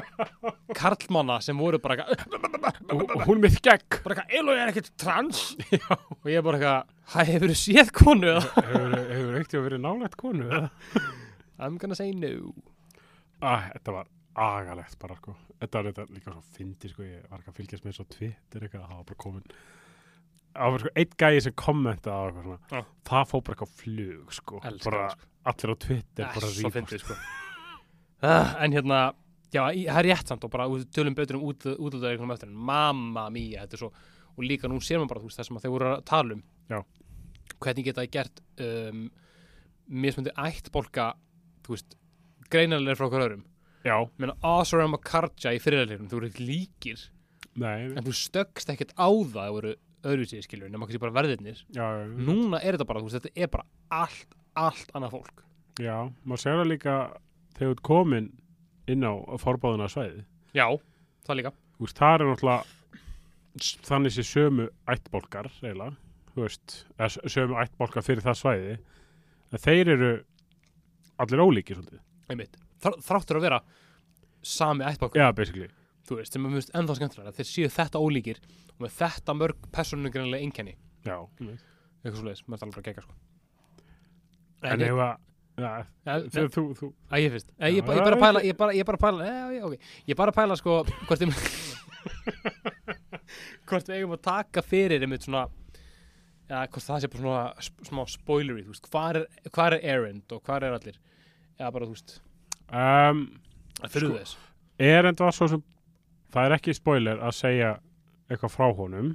[0.78, 4.00] Karlmanna sem voru bara eitthvað og, og hún með skegg.
[4.04, 5.44] Bara eitthvað, Eloi er ekkert trans?
[6.20, 8.44] Og ég er bara eitthvað, hæ, hefur þú séð konu eða?
[8.60, 10.68] hefur, hefur ekkert verið nálægt konu eða?
[11.64, 12.54] I'm gonna say no.
[13.42, 15.36] Ah, þetta var agalegt bara sko.
[15.60, 17.06] Þetta var þetta líka svo fyndi sko.
[17.08, 19.48] Ég var ekki að fylgjast með svo Twitter eitthvað það var bara komin
[20.54, 22.60] það var sko einn gæði sem kommentaði á eitthvað svona.
[22.70, 22.82] Já.
[23.10, 24.62] það fór bara eitthvað flug sko.
[24.70, 25.30] Elskar bara sko.
[25.52, 27.20] allir á Twitter bara fyndið sko.
[28.24, 29.00] Uh, en hérna
[29.54, 33.26] já, það er rétt samt og bara við tölum betur um útlöðaríknum eftir en mamma
[33.34, 33.92] mía, þetta er svo
[34.34, 36.38] og líka nú sér maður bara þú veist það sem að þeir voru að tala
[36.38, 36.46] um.
[36.72, 36.80] Já.
[37.64, 39.04] hvernig geta það gert um,
[40.04, 41.10] mismundi ættbolka
[41.66, 41.98] þú veist,
[42.50, 43.44] greinarlega frá okkur öðrum
[43.84, 47.02] Já, meina Oseram og Karja í fyrirleiknum þú eru ekki líkir.
[47.60, 51.60] Nei, en þú stöggst ekkert á það það voru öðruvísið skilur nema kannski bara verðirnir.
[51.76, 53.68] Já, já, núna er þetta bara, þú veist, þetta er bara
[54.04, 55.44] allt, allt annað fólk.
[55.82, 56.96] Já, maður segir það líka
[57.58, 58.32] þegar þú ert komin
[58.94, 60.24] inn á forbáðuna svæði.
[60.58, 60.68] já,
[61.28, 61.54] það líka.
[61.78, 62.64] Þú veist, það er náttúrulega
[63.88, 65.96] þannig sé sömu ættbólkar, eiginlega,
[66.34, 66.76] þú veist,
[67.30, 68.78] sömu ættbólkar fyrir það svæði,
[69.54, 70.12] en þeir eru
[71.24, 72.02] allir ólíkir, svolítið.
[72.34, 73.60] einmitt, þráttur að vera
[74.44, 75.70] sami ættbolk Já, basically.
[76.08, 78.38] þú veist, sem er mjög ennþá skemmtilega þeir séu þetta ólíkir
[78.74, 80.74] og með þetta mörg persónugreinlega einkenni.
[81.08, 83.16] Já, eitthvað svo leiðis, maður er alveg að gegja sko.
[84.64, 85.14] En ef að,
[86.54, 89.18] þú, þú, að ég Nei, ég, ég bara já, pæla ég bara, ég bara pæla,
[89.54, 89.76] já, ok.
[90.10, 90.72] Ég bara pæla sko,
[91.08, 91.30] hvort ég
[93.70, 95.44] hvort við eigum að taka fyrir einmitt svona
[96.50, 97.46] já, hvort það sé bara svona
[97.90, 100.98] smá spoilery, þú veist, hvar er, er Erend og hvar er allir?
[101.60, 102.10] Já, bara, þú veist,
[102.74, 103.22] um,
[103.84, 104.38] að fyrir Sko- þess
[104.84, 105.62] er enda svo sem,
[106.34, 107.76] það er ekki spoiler að segja
[108.30, 109.14] eitthvað frá honum.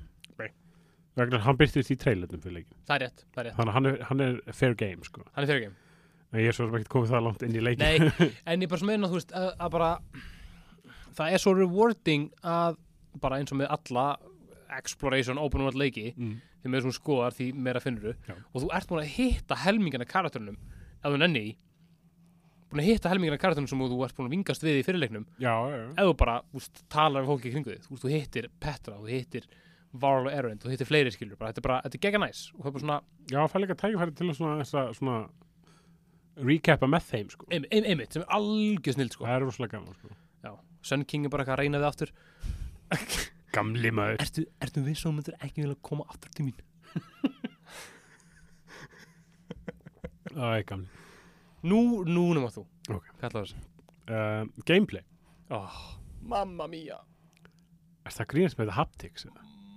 [1.18, 2.76] Vegna hann byrtist í trailernum fyrir leikin.
[2.86, 5.24] það er rétt, það er rétt, að hann er, hann er fair game, sko.
[5.34, 5.74] hann er fyrir game
[6.30, 7.82] En ég er svo sem ekkert komið það langt inn í leikin.
[7.82, 9.88] Nei, en ég bara sem meina, þú veist, að, að bara
[11.18, 12.76] það er svo rewarding að
[13.24, 14.04] bara eins og með alla
[14.78, 16.36] exploration, open world leiki Mm.
[16.62, 18.12] því sem þú skoðar, því meira finnur
[18.52, 20.58] og þú ert búin að hitta helmingana karakterinum
[21.00, 21.56] ef þú nenni í
[22.70, 25.54] búin að hitta helmingana karakterinum sem þú ert búin að vingast við í fyrirleiknum Já,
[25.72, 29.48] já, þú bara úst, talar um fólki kringu þig þú, hittir Petra, þú hittir
[29.98, 32.42] Varl og Erend, þú hittir fleiri skilur bara, þetta er bara, þetta er gegga næs
[32.52, 32.98] og það er bara svona,
[33.32, 35.18] Já, það er líka tækifæri til að svona, svona, svona
[36.48, 37.46] recapa með þeim, sko.
[37.50, 39.24] ein- ein- einmitt sem er algjör snild sko.
[39.24, 40.12] Það er rosalega gaman, sko.
[40.44, 40.52] Já,
[40.82, 42.12] Sun King er bara eitthvað að reyna þið aftur
[43.56, 44.20] Gamli maður.
[44.22, 46.60] Ertu, ertu viss og myndir ekki vilja koma aftur til mín?
[50.36, 50.86] Er gamli.
[51.66, 53.08] Nú, nú nema þú Ok.
[53.22, 53.64] Kallar þessu
[54.08, 55.02] Uh, gameplay.
[55.52, 55.74] oh,
[56.24, 56.96] Mamma mía
[58.08, 59.26] Er það grínast með þetta haptics?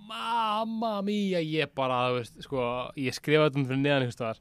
[0.07, 2.61] Mamma mía Ég bara, veist, sko
[2.95, 4.39] Ég skrifa þetta um fyrir neðan einhvers staðar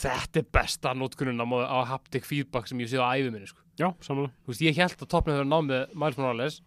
[0.00, 3.60] Þetta er besta nótkunnun á, haptic feedback sem ég séð á æfi minni sko.
[3.76, 4.32] Já, samanlega.
[4.46, 6.58] Þú veist, ég held að toppnið hefur náð með Miles Morales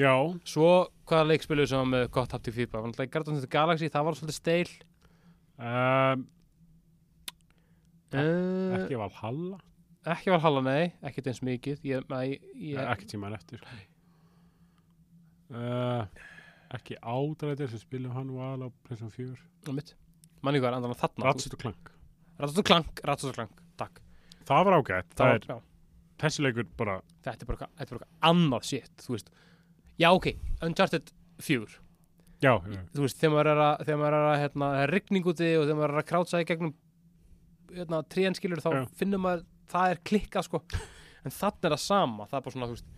[0.00, 0.12] Já.
[0.48, 0.68] Svo
[1.10, 3.90] hvaða leik spiluðu sem var með gott haptic feedback Þannig að Guardians of the Galaxy,
[3.92, 4.70] það var svolítið steil
[5.60, 6.22] Um,
[8.18, 9.60] uh, ekki Valhalla.
[10.10, 13.60] Ekki var halla, nei, ekkert eins mikið Ég, ég, ég, Ekki tíman eftir.
[15.50, 16.06] Uh,
[16.72, 19.34] ekki ádræðir sem spilum hann á Playstation 4.
[19.66, 19.94] á mitt
[20.40, 21.90] Manni hvað er andan að þarna Ratchet og Clank.
[22.40, 23.98] Rattat og klank, rattat og klank, takk
[24.48, 25.10] Það var ágætt.
[25.18, 25.56] Það er, já,
[26.22, 26.94] þessi leikur bara,
[27.26, 29.30] þetta er bara eitthvað- er annað shit, þú veist
[30.00, 30.30] Já, ok,
[30.62, 31.66] Uncharted 4
[32.40, 32.80] já, já.
[32.94, 35.76] Þú veist, þegar maður er að, er að hérna, það er rigning úti og þegar
[35.76, 36.74] maður er að krátsa í gegnum
[37.76, 38.82] hérna, trénskilur þá Já.
[39.00, 40.62] finnum maður, það er klikkað sko
[41.24, 42.92] en þannig er það sama, það er bara svona þú veist,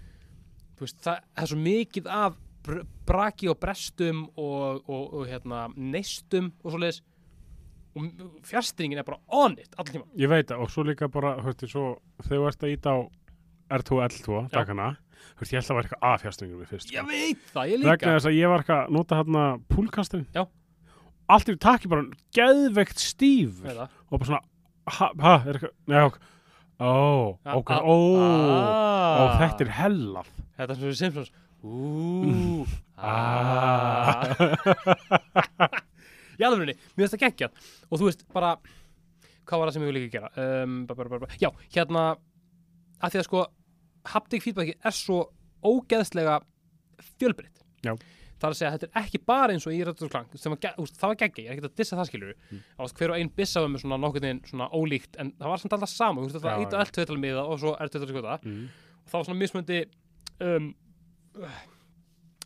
[0.79, 5.25] þú veist það, það er svo mikið af br braki og brestum og, og, og
[5.27, 7.03] hérna, neistum og svoleiðis
[7.93, 11.35] og fjárstringin er bara on it allan tíma Ég veit það og svo líka bara,
[11.45, 12.99] veist, svo þegar þú ert að íta á
[13.73, 14.49] R2 L2 Já.
[14.53, 14.89] dakana,
[15.37, 16.93] þú veist, ég held að það var eitthvað aðfjastringur við fyrst.
[16.93, 17.13] Ég sko.
[17.13, 20.25] veit það, ég Vegna líka þess að ég var eitthvað að nota hérna púlkastin.
[20.37, 20.43] Já.
[21.33, 22.05] Allt í takki bara
[22.37, 23.05] geðveikt
[23.63, 23.87] það.
[24.11, 24.43] og bara svona
[24.87, 26.18] ha, ha er eitthvað, nei, ok
[26.83, 26.92] ó,
[27.59, 27.97] ok, ó
[29.12, 31.31] ó, þetta er hellað Þetta er svona Simpsons
[31.62, 32.66] Úúúú
[32.99, 34.27] ah.
[36.38, 38.55] Í alvegni, mér finnst það geggjað Og þú veist, bara
[39.49, 40.31] Hvað var það sem ég vil ekki gera?
[40.38, 41.31] Um, ba, ba, ba, ba.
[41.42, 42.05] Já, hérna
[43.03, 43.45] að Því að sko,
[44.12, 45.18] haptic feedbacki er svo
[45.66, 46.40] ógeðslega
[47.18, 47.97] fjölbreytt Já.
[48.43, 50.73] Það er að segja að þetta er ekki bara eins og í Klang var, ge-
[50.83, 52.59] úst, það var geggja, ég er ekki að dissa það skilur Mm.
[52.59, 52.63] mm.
[52.99, 55.77] hver og ein bissa var með svona nokkurn veginn svona ólíkt en það var samt
[55.77, 58.65] alltaf sama, Já, var ít og eld tveital miða og svo eld tveital skjóta mm.
[59.05, 59.79] og það var svona mismunandi
[60.43, 60.67] um,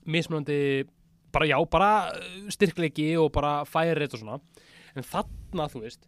[0.06, 0.58] mismunandi
[1.32, 4.38] bara já, bara uh, styrkleiki og bara færi og svona
[4.96, 6.06] en þarna, þú veist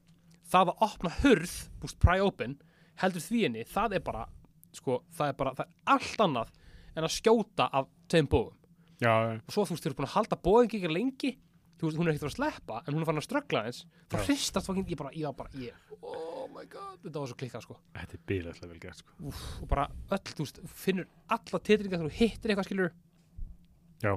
[0.49, 2.59] það að opna hurð, búst pry open
[3.03, 4.27] heldur því henni, það er bara
[4.75, 6.55] sko, það er bara, það er allt annað
[6.99, 8.57] en að skjóta af tveim bóðum
[9.03, 11.35] já, og svo þú veist, þú eru búin að halda bóðing ekki lengi.
[11.79, 14.17] Þú veist, hún er ekkert að sleppa en hún er farin að ströggla eins þá
[14.25, 17.77] hristast fokkin, ég bara, ég bara ég, oh my god, þetta var svo klikkað sko.
[17.95, 19.15] Þetta er bílæslega vel gert sko.
[19.31, 21.07] Úf, og bara öll, þú veist, finnur
[21.37, 22.91] alla titringar þegar þú hittir eitthvað skilur
[24.03, 24.13] Já.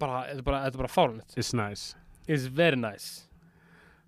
[0.00, 1.92] bara, þetta er bara, þetta bara fárunett it's nice.
[2.26, 3.28] It's very nice.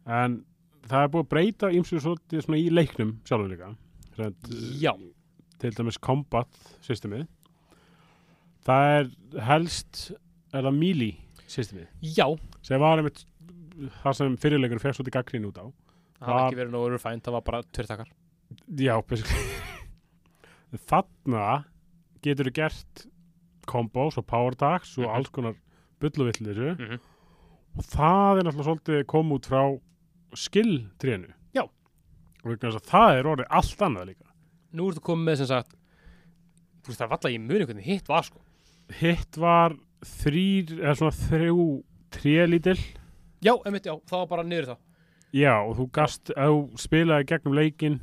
[0.08, 0.40] En
[0.88, 3.68] það er búið að breyta ímsu svolítið svona í leiknum sjálfur líka.
[5.58, 6.48] Til dæmis combat
[6.86, 7.26] systemið
[8.68, 9.10] það er
[9.48, 10.02] helst
[10.52, 11.16] er það melee
[11.48, 12.26] systemið já,
[12.66, 13.24] sem var einmitt
[14.02, 15.66] það sem fyrirleikur fekk svolítið gaggrín út á.
[16.18, 18.08] Það Var- ekki verið nógu refined, það var bara tvirtakar
[18.80, 18.94] Já,
[20.88, 21.44] Þarna
[22.24, 23.04] getur þú gert
[23.68, 25.14] combos og power attacks og Mhm.
[25.16, 25.54] alls konar
[26.00, 27.00] bulluvillir mm -hmm.
[27.78, 29.80] og það er náttúrulega svolítið kom út frá
[30.34, 31.62] skill trénu Já.
[32.44, 34.26] og það er orðið allt annað líka.
[34.72, 35.70] Nú ertu komið með sem sagt
[36.82, 38.38] þú veist það valla ég muni hvernig hitt var sko
[38.98, 41.64] hitt var þrýr eða svona þrjú
[42.14, 42.78] trélítil.
[43.44, 44.84] Já, einmitt, já, það var bara niður það
[45.34, 47.98] já og þú gast, ef þú spilaði gegnum leikin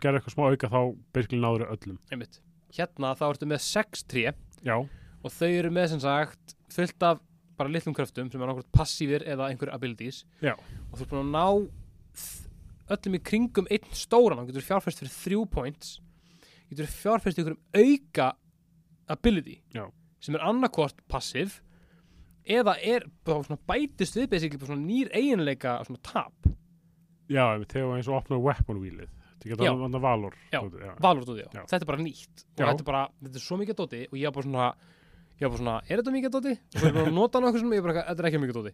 [0.00, 0.80] gerði eitthvað smá auka þá
[1.16, 1.98] byrkli náður öllum.
[2.12, 2.40] Einmitt,
[2.76, 4.32] hérna þá ertu með 6 tré.
[4.64, 4.76] Já,
[5.20, 7.20] og þau eru með sem sagt fullt af
[7.60, 10.22] bara litlum kröftum sem er nákvæmt passífir eða einhver abilities.
[10.40, 10.54] Já.
[10.56, 14.40] og þú ert búin að ná öllum í kringum einn stóran.
[14.40, 15.98] Hann getur fjárfæst fyrir þrjú points.
[16.70, 18.30] Getur fjárfæst í einhverjum auka
[19.10, 19.60] ability.
[19.76, 19.88] Já.
[20.20, 21.58] Sem er annarkvort passív
[22.50, 26.50] eða er bara bætist við basically bara svona nýr eiginleika svona tap.
[27.30, 29.10] Já, þegar eins og opnaði weapon wheelið.
[29.40, 30.34] Þetta getur annað valor.
[30.52, 30.58] Já.
[31.64, 32.46] þetta er bara nýtt.
[32.50, 34.70] Og þetta er bara, þetta er svo mikið dóti og ég var bara svona
[35.40, 36.52] ég var bara svona, er þetta mikið dóti?
[36.60, 38.72] og ég var bara að nota nokkuð sem ég bara, þetta er ekki mikið dóti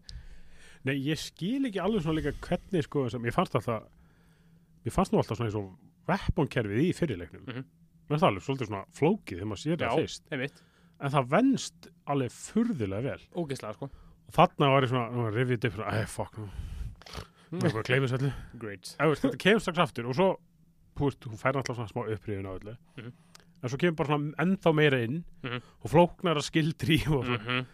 [0.86, 3.86] Nei, ég skil ekki alveg svona líka hvernig sko, sem ég fannst alltaf
[4.86, 5.70] mér fannst nú alltaf svona eins og
[6.06, 7.44] weapon-kerfið í fyrirleiknum.
[7.46, 7.62] Mhm.
[7.62, 10.26] mér finnst það alveg svolítið svona flókið þegar maður sér það fyrst
[11.00, 13.22] en það venst alveg furðulega vel.
[13.36, 13.90] Ógeðslega sko.
[14.26, 16.48] Og þarna var ég svona, rifið upp æ, fuck, nú.
[17.62, 18.32] Bara gleymis öllu.
[18.58, 18.96] Great.
[18.98, 20.28] Æ, veist, þetta kemur strax aftur og svo
[20.96, 22.76] þú veist, hún fær alltaf svona smá upprýðun á öllu.
[22.96, 23.12] Mhm.
[23.62, 25.62] en svo kemur bara svona ennþá meira inn Mhm.
[25.82, 27.66] og flóknar að skildri og svona, -hmm.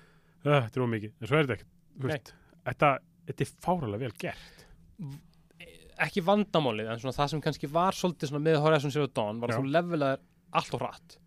[0.47, 2.35] uh, þetta er ómikið en svo er þetta ekkert, þú veist
[2.67, 4.67] þetta, þetta er fáralega vel gert.
[6.03, 9.59] Ekki vandamálið en svona það sem kannski var svolítið með Horizon Zero Dawn var að
[9.59, 9.61] Já.
[9.61, 10.21] þú levelaðir
[10.53, 11.19] allt og hratt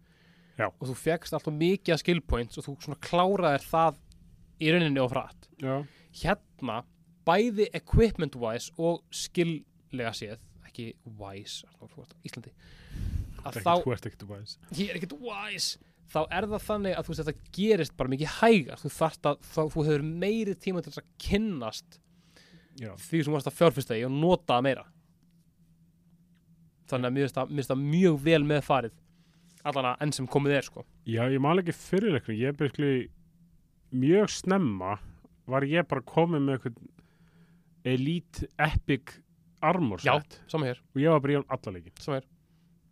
[0.55, 0.69] Já.
[0.69, 3.97] og þú fegst allt og mikið skill points og þú svona kláraðir það
[4.63, 5.15] í rauninni og
[5.59, 5.75] Já,
[6.21, 6.77] hérna,
[7.27, 11.67] bæði equipment wise og skilllega séð ekki wise
[12.25, 12.53] Íslandi
[13.45, 13.73] ekki, þá,
[14.29, 14.57] wise.
[14.73, 15.77] Ég er ekkert wise.
[16.09, 18.81] Þá er það þannig að þú veist þetta gerist bara mikið hægar.
[18.81, 21.99] Þú þarft að, þá, þú hefur meiri tíma til að kynnast
[22.75, 24.85] Já, því sem þú varst að fjárfyrsta í og nota meira.
[26.91, 28.97] Þannig að mér finnst það mjög vel með farið
[29.65, 30.85] allan að enn sem komið er sko.
[31.09, 32.91] Já ég man ekki fyrirleiknum ég byrkli
[33.95, 34.97] mjög snemma
[35.49, 36.81] var ég bara komið með eitthvað
[37.85, 39.19] Elite Epic
[39.65, 40.17] Armor Já.
[40.19, 40.41] set.
[40.51, 42.27] sama hér, og ég var bara í hann alla leikin sama hér.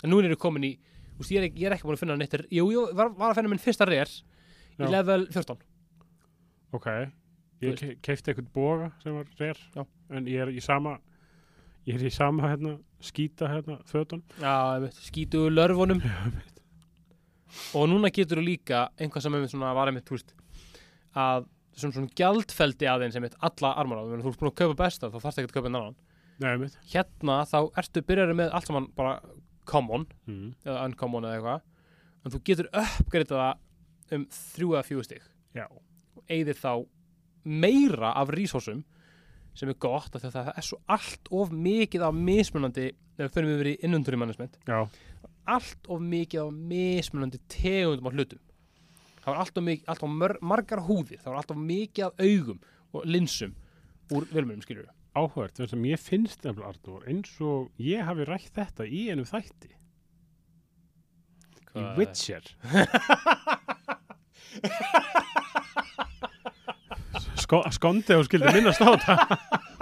[0.04, 0.76] En nú er ég komin í,
[1.16, 2.38] þú veist, ég er ekki, ég er ekki búin að finna neitt.
[2.52, 3.88] Jú, jú, var, var að finna minn fyrsta
[4.80, 4.88] Já.
[4.88, 5.62] í level 14
[6.74, 6.88] Ok,
[7.62, 9.84] ég ke keifti eitthvað boga sem var reyr Já.
[10.10, 10.96] en ég er í sama
[11.86, 16.02] ég er í sama hérna skýta hérna fötun já, ég skítu lörfunum
[17.78, 20.34] og núna getur þú líka einhvað sem einmitt svona var einmitt, þú veist
[21.14, 25.20] að svona svona gjaldfeldi aðeins einmitt alla armara, þú veist búin að kaupa besta þá
[25.20, 26.00] þarfst ekki að kaupa en annan.
[26.44, 29.18] Nei, mitt hérna þá ertu byrjarið með allt saman bara
[29.70, 30.50] common mm.
[30.66, 31.70] eða uncommon eða eitthvað.
[32.24, 35.30] En þú getur uppgreitað það um þrjú eða stig.
[35.54, 36.74] Já, og eigðir þá
[37.44, 38.84] meira af resursum
[39.54, 43.20] sem er gott af því að það er svo allt of mikið af mismunandi ef
[43.20, 44.58] við fyrir yfir í inventory management.
[44.66, 44.88] Já,
[45.50, 48.42] allt of mikið af mismunandi tegundum af hlutum.
[49.24, 52.10] Það var allt of, mikið, allt of mör, margar húðir það var allt of mikið
[52.10, 52.60] af augum
[52.94, 53.56] og linsum
[54.14, 58.54] úr velmjörnum skiljur áhugert þess að ég finnst nefnilega Arnur eins og ég hafi rætt
[58.58, 59.72] þetta í einu þætti.
[61.74, 62.44] Í Witcher.
[67.44, 69.14] Sko, skondi og skildi minnast á þetta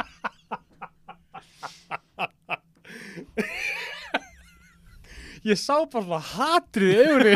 [5.47, 7.35] ég sá bara svona hatrið í augunni.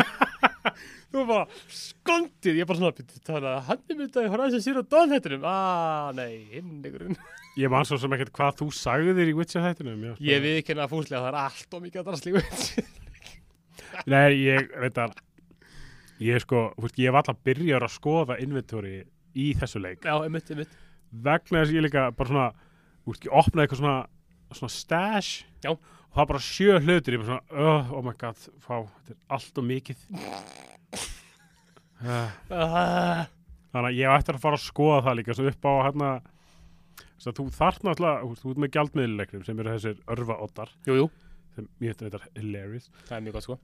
[1.10, 2.58] Þú var bara skondið.
[2.60, 6.10] Ég bara svona "Bíddu, það er hann er myndað í Horizon Zero Dawn hættinum ah
[6.16, 7.16] nei, himningurinn
[7.62, 10.74] Ég man svo sem ekkert hvað þú sagðir í Witcher þættinum já, ég við ekki
[10.74, 12.86] henni að fúslega það er allt og mikið að drasli
[14.12, 15.14] Nei, ég reyndar
[16.22, 19.02] Ég sko, þú veist, ég var alltaf byrjar að skoða inventory
[19.36, 20.00] í þessu leik.
[20.00, 20.72] Já, einmitt, einmitt.
[21.12, 23.96] Vegna þess að ég líka bara svona þú veist, ég opnaði eitthvað svona
[24.54, 25.44] svona stash.
[25.64, 25.72] Já.
[25.72, 25.80] og
[26.14, 29.18] það var bara sjö hlutir ég bara svona, oh, oh my god, fá þetta er
[29.36, 30.06] allt og mikið.
[31.96, 33.26] Uh, ah,
[33.72, 36.10] þannig að ég á eftir að fara að skoða það líka svo upp á hérna
[37.26, 40.72] þú þarf náttúrulega, þú ert með gjaldmiðluleiknum sem eru þessir örfa oddar.
[40.86, 41.08] Jú, jú,
[41.56, 42.90] sem ég þetta þetta hilarious.
[43.08, 43.58] Það er mjög gott sko.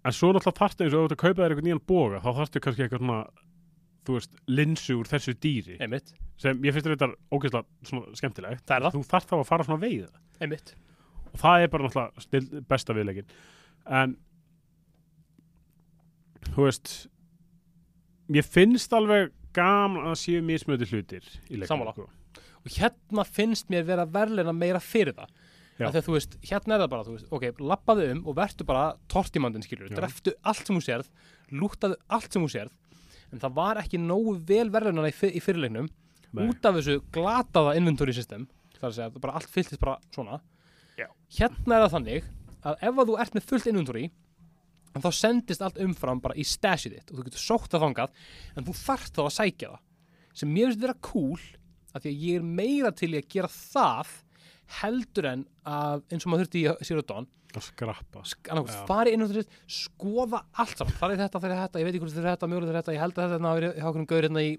[0.00, 2.62] En svo náttúrulega þarftu eins og ert að kaupa þér eitthvað nýjan boga þá þarftu
[2.64, 3.20] kannski eitthvað svona
[4.06, 5.76] þú veist, linsu úr þessu dýri.
[5.82, 8.62] Einmitt, sem ég finnst þetta ógeðslega skemmtilegt.
[8.66, 10.74] Það er það, þú þarf þá að fara svona veiða einmitt.
[11.30, 13.34] Og það er bara náttúrulega besta viðleikin
[14.00, 14.16] en
[16.54, 16.94] þú veist
[18.34, 21.24] ég finnst alveg gaman að séu mismöndi hlutir
[21.66, 21.92] Sammála.
[21.96, 22.06] sko.
[22.60, 25.30] og hérna finnst mér vera verðleina meira fyrir það.
[25.80, 28.82] Að þú veist, hérna er það bara, þú veist, ok, lappaðu um og vertu bara
[29.08, 31.06] tortimandin, skilur, dreftu allt sem þú sérð,
[31.56, 32.74] lútaðu allt sem þú sérð.
[33.32, 35.88] En það var ekki nógu vel verðleina í, fyr- í fyrirleiknum
[36.30, 36.46] Nei.
[36.46, 40.40] út af þessu glataða inventory system það er að segja, bara allt fylltist bara svona
[40.98, 41.08] Já.
[41.38, 42.28] hérna er það þannig
[42.60, 44.04] að ef að þú ert með fullt inventory
[44.94, 48.14] en þá sendist allt umfram bara í stashið þitt og þú getur sótt það þangað
[48.56, 51.46] en þú þarft þá að sækja það sem mér finnst vera cool
[51.90, 54.12] af því að ég er meira til í að gera það
[54.80, 57.28] heldur en að eins og maður þurfti í Zero Dawn.
[57.50, 58.84] Að skrappa.
[58.86, 62.12] Fari inn og þess, skoða allt saman, farið þetta, farið þetta, ég veit ekki hvort
[62.14, 64.52] þetta er þetta, mjögulega þetta, ég held að þetta er hjá okkur gaur hérna í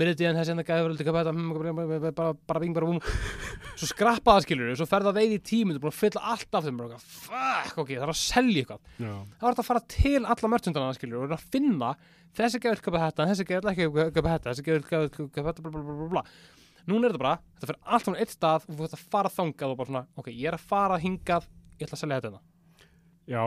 [0.00, 0.94] Meridian, þessi hérna gæður,
[1.34, 3.02] mm, bara, bara, bara bing, bara búm.
[3.74, 6.64] Svo skrappa það skilur, svo ferða veið í tíminn er búin að fylla allt af
[6.64, 10.52] þeim, fuck, ok, það er að selja eitthvað, það var þetta að fara til alla
[10.54, 11.92] mörgsundana skilur, og finna
[12.36, 15.84] þessi gæður köpa þetta, þessi gæður ekki köpa þetta, þessi gæður köpa þetta, bla, bla,
[15.84, 16.24] bla, bla,
[16.90, 19.32] Núna er þetta bara, þetta fyrir allt saman eitt stað og þú ert að fara
[19.36, 22.30] þangað og bara svona, ok, ég er að fara hingað, ég ætla að selja þetta
[22.30, 22.44] hérna.
[23.30, 23.42] Já,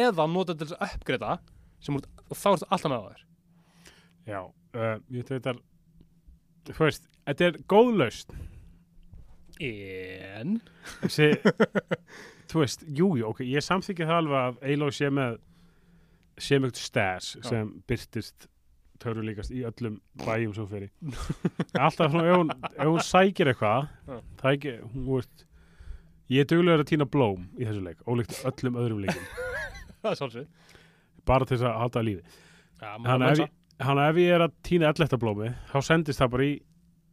[0.00, 1.34] eða nota til þess að uppgreita
[1.80, 3.26] sem úr, og þá ertu alltaf með það þér.
[4.28, 5.56] Já uh, Ég veit þetta
[6.70, 8.34] Þú veist, þetta er góð laust
[9.60, 10.56] en?
[11.02, 11.30] Þessi,
[12.50, 15.38] þú veist, jú, jú, ok Ég samþykja það alveg að Eilo sé með
[16.40, 17.42] sé með eitthvað stas Já.
[17.50, 18.46] sem byrtist
[19.00, 20.90] törru líkast í öllum bæjum sem í.
[21.80, 23.88] Alltaf svona, ef hún, ef hún sækir eitthvað
[24.42, 25.46] það ekki, hún veist
[26.30, 29.24] Ég er duglegur að týna blóm í þessu leik ólíkt öllum öðrum leikum.
[31.26, 32.22] Bara til þess að halda lífi.
[32.80, 33.50] Ja, Þannig að ef, ég-
[34.36, 36.52] er að týna elletta blómi þá sendist það bara í,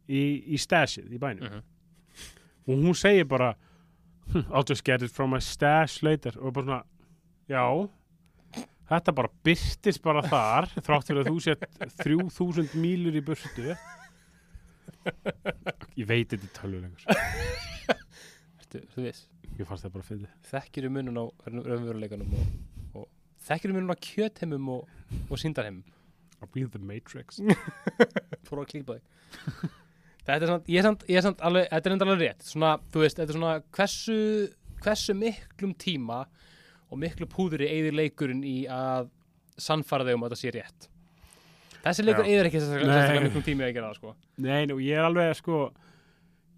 [0.08, 0.22] í,
[0.54, 1.48] í stashið í bænum.
[1.48, 1.66] Mhm.
[2.68, 3.54] og hún segir bara
[4.32, 6.32] "Hm, I'll just get it from my stash later.
[6.40, 6.82] Og bara svona,
[7.48, 7.88] já
[8.88, 11.64] þetta bara byrtist bara þar þrátt fyrir að þú sett
[12.02, 13.74] 3000 mílur í burtu.
[15.98, 17.04] Ég veit þetta tölvulegur
[18.58, 22.50] Ertu, þú veist, ég fannst það bara finna þekkir um munun á raunveruleikanum og,
[23.02, 23.06] og
[23.48, 24.94] þekkir um munun á kjötheimum og,
[25.28, 25.86] og síndarheimum
[26.38, 27.40] I'll be the Matrix.
[28.46, 29.76] Fór að klípa þig
[30.28, 32.44] þetta er samt, ég er samt, ég er samt alveg, þetta er enda alveg rétt.
[32.44, 34.18] Svona, þú veist, þetta er svona hversu,
[34.84, 36.18] hversu miklum tíma
[36.90, 39.08] og miklu púðri eigðir leikurinn í að
[39.58, 40.88] sannfara þig um að þetta sé rétt.
[41.84, 44.14] Þessi leikur eigðir ekki sérstaklega miklum tíma í að gera það sko.
[44.44, 45.58] Nei, nú, ég er alveg sko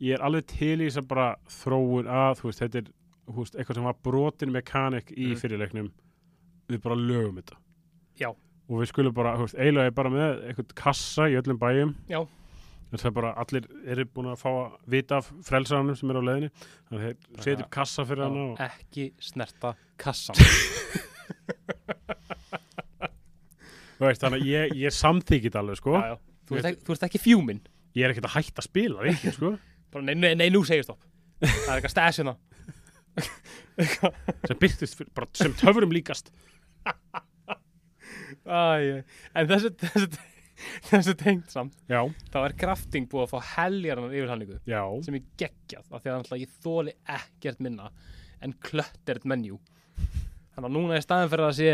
[0.00, 1.26] ég er alveg til í þess að bara
[1.60, 2.86] þróun að, veist, þetta er
[3.36, 5.40] veist, eitthvað sem var brotin mekanik í Mhm.
[5.42, 5.90] fyrirleiknum
[6.70, 7.56] við bara lögum þetta.
[8.20, 8.30] Já.
[8.70, 11.94] og við skulum bara, eiginlega er bara með eitthvað kassa í öllum bæjum.
[12.08, 12.20] Já.
[12.98, 16.22] Það er bara, allir eru búin að fá að vita af frelsaranum sem er á
[16.26, 16.50] leiðinni.
[16.88, 20.36] Þannig að þeir setja upp kassa fyrir hana og, ekki snerta kassan
[24.00, 25.92] veist, þannig að ég, ég samþykit alveg, sko.
[25.94, 26.16] Já, já.
[26.48, 27.60] Þú, ert ekki, þú ert ekki fjúmin
[27.96, 29.54] ég er ekkert að hætta að spila, ekki, sko.
[29.90, 31.02] Bara, nei, nei, nei, nú segir stopp.
[31.42, 32.36] Það er eitthvað stæs hérna.
[34.46, 36.30] Sem byrtist fyrir, bara sem töfurum líkast.
[38.46, 39.02] Æ,
[39.36, 40.08] en þessu, þessu,
[40.90, 41.76] þessu tengt samt.
[41.90, 44.60] Já, þá er krafting búið að fá heljarnar yfirhalningu
[45.06, 47.90] sem ég geggjað af því að ég þóli ekkert minna
[48.40, 49.60] en klöttert menjú
[50.54, 51.70] þannig að núna er staðin fyrir að sé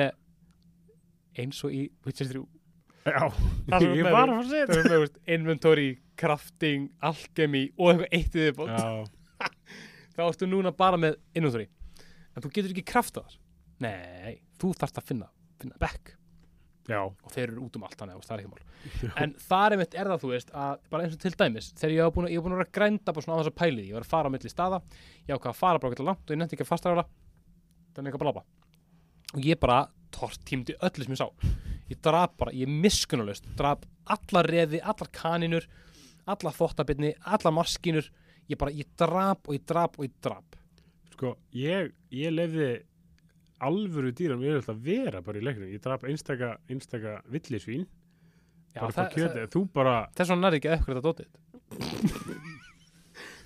[1.42, 2.44] eins og í Witcher 3
[3.06, 3.22] já.
[3.82, 8.72] Ég var að fara að veist, inventory, crafting, alchemy og eitthvað eitt viðbót.
[8.72, 9.46] Já,
[10.16, 11.68] þá ertu núna bara með inventory.
[12.34, 13.40] En þú getur ekki kraftað þar.
[13.86, 15.28] Nei, þú þarft að finna,
[15.60, 16.16] finna back
[16.88, 19.12] já, og þeir eru út um allt þannig að það er ekki mál.
[19.24, 22.12] En þar er það þú veist að bara eins og til dæmis þegar ég var
[22.16, 24.06] búin, að- búin að vera að grænda bara svona á þess að pæli ég var
[24.06, 24.80] að fara á milli staða
[25.26, 27.08] ég ákvað að fara bara eitthvað langt og ég nefndi ekki að fasta það
[27.96, 28.44] þannig eitthvað blabba
[29.34, 29.78] og ég bara
[30.16, 31.28] tortímdi öllu sem ég sá.
[31.90, 35.66] Ég draf bara, ég miskunnulegst draf alla reði, allar kaninur
[36.26, 38.08] alla þvottabirni, alla maskínur.
[38.50, 40.44] Ég bara, ég draf og ég draf og ég draf
[41.16, 42.70] sko, ég, ég lefði
[43.64, 45.70] alvöru dýrum yfirleitt að vera bara í leiknum.
[45.72, 47.86] Ég draf einstaka, einstaka villisvín,
[48.76, 49.46] Já, bara það, það, kjötið.
[49.54, 51.30] Þú bara, þess vegna er ekki að uppgræta dótið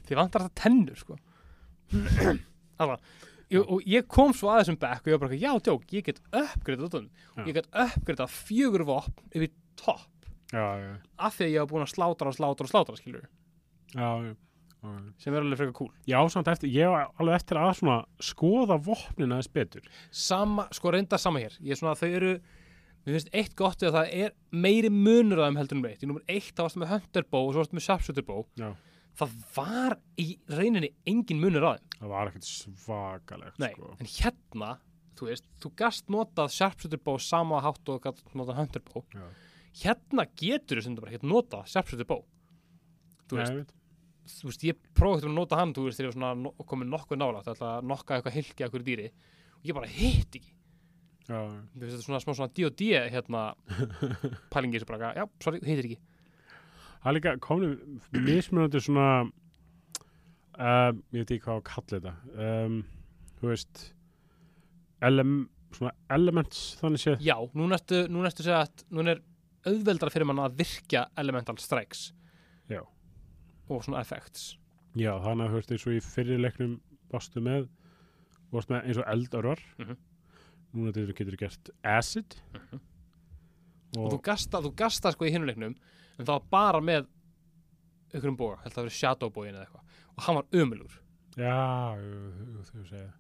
[0.09, 1.19] þið vantar þetta tennur sko
[2.81, 2.97] Alla,
[3.53, 6.07] ég, og ég kom svo að þessum back og ég var bara, já, tjók, ég
[6.07, 6.21] get
[7.37, 7.45] Já.
[7.47, 10.09] ég get uppgræta fjögur vopn í topp
[11.19, 13.27] af því að ég var búin að slátra og slátra og slátra skilur,
[13.95, 14.35] já, já.
[15.21, 18.79] Sem er alveg frekar cool Já, samt eftir, ég var alveg eftir að svona skoða
[18.81, 19.83] vopnin aðeins betur.
[20.11, 22.31] sama, sko reynda sama hér ég er svona, þau eru
[23.05, 26.09] mér finnst eitt gott að það er meiri munur að þeim heldur um eitt í
[26.09, 28.71] nummer eitt þá varstu með Hunter Bow og svo varstu með Sharpshooter Bow Já.
[29.21, 33.95] það var í reyninni engin munur að þeim Það var ekkert svakalegt, Nei, sko.
[34.01, 34.71] en hérna,
[35.21, 39.27] þú veist, þú gast notað Sharpshooter Bow sama hátt og gast notað Hunter Bow Já.
[39.85, 42.25] hérna getur þú sem bara hérna notað Sharpshooter Bow
[43.31, 43.75] þú veist.
[44.39, 46.91] Þú veist, ég prófði að nota hann, þú veist, þegar ég var svona no komin
[46.93, 49.11] nokkuð nálægt, ætla að nokka eitthvað hilki að hverju dýri.
[49.61, 50.55] Og ég bara hitt ekki.
[51.31, 53.43] Já, Mér finnst þetta svona smá svona D&D hérna
[54.53, 56.01] pælingi sem bara, já, sorry, hittir ekki.
[57.01, 57.77] Það er líka komið
[58.27, 59.07] mismunandi svona
[60.61, 62.81] um, ég veit ekki hvað að kalla þetta um,
[63.41, 63.85] þú veist
[65.07, 65.25] ele
[65.71, 67.25] svona elements þannig séð.
[67.25, 69.23] Já, nú næstu, nú næstu segja að nú er
[69.71, 72.11] auðveldara fyrir mann að virkja elemental strikes.
[73.71, 74.57] Og svona effects.
[74.99, 76.73] Já, þannig að þú veist eins og í fyrirleiknum
[77.13, 77.69] varstu með,
[78.51, 79.63] varstu með eins og eldörvar.
[79.79, 79.99] Mhm.
[80.71, 82.37] núna þetta getur gert acid.
[82.55, 82.81] Mhm.
[83.97, 87.09] og, og, þú gasta, þú gasta sko í hinuleiknum en það var bara með
[88.13, 89.97] einhverjum boga, held að það verið shadow bogin eða eitthvað.
[90.17, 91.01] Og hann var ömulur,
[91.37, 91.57] já,
[92.71, 93.11] þú segja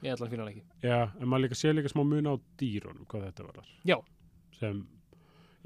[0.00, 2.34] ég ætla að finna hann ekki Já, en maður líka sé líka smá mun á
[2.60, 3.96] dýrunum hvað þetta var þar Já.
[4.56, 4.80] sem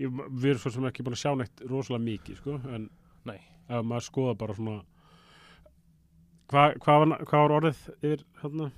[0.00, 2.88] ég, við erum svo sem ekki búin að sjá neitt rosalega mikið sko, en
[3.24, 3.38] Nei.
[3.68, 4.80] Ef maður skoða bara svona
[6.52, 8.70] hvað hva var, hva var orðið yfir hérna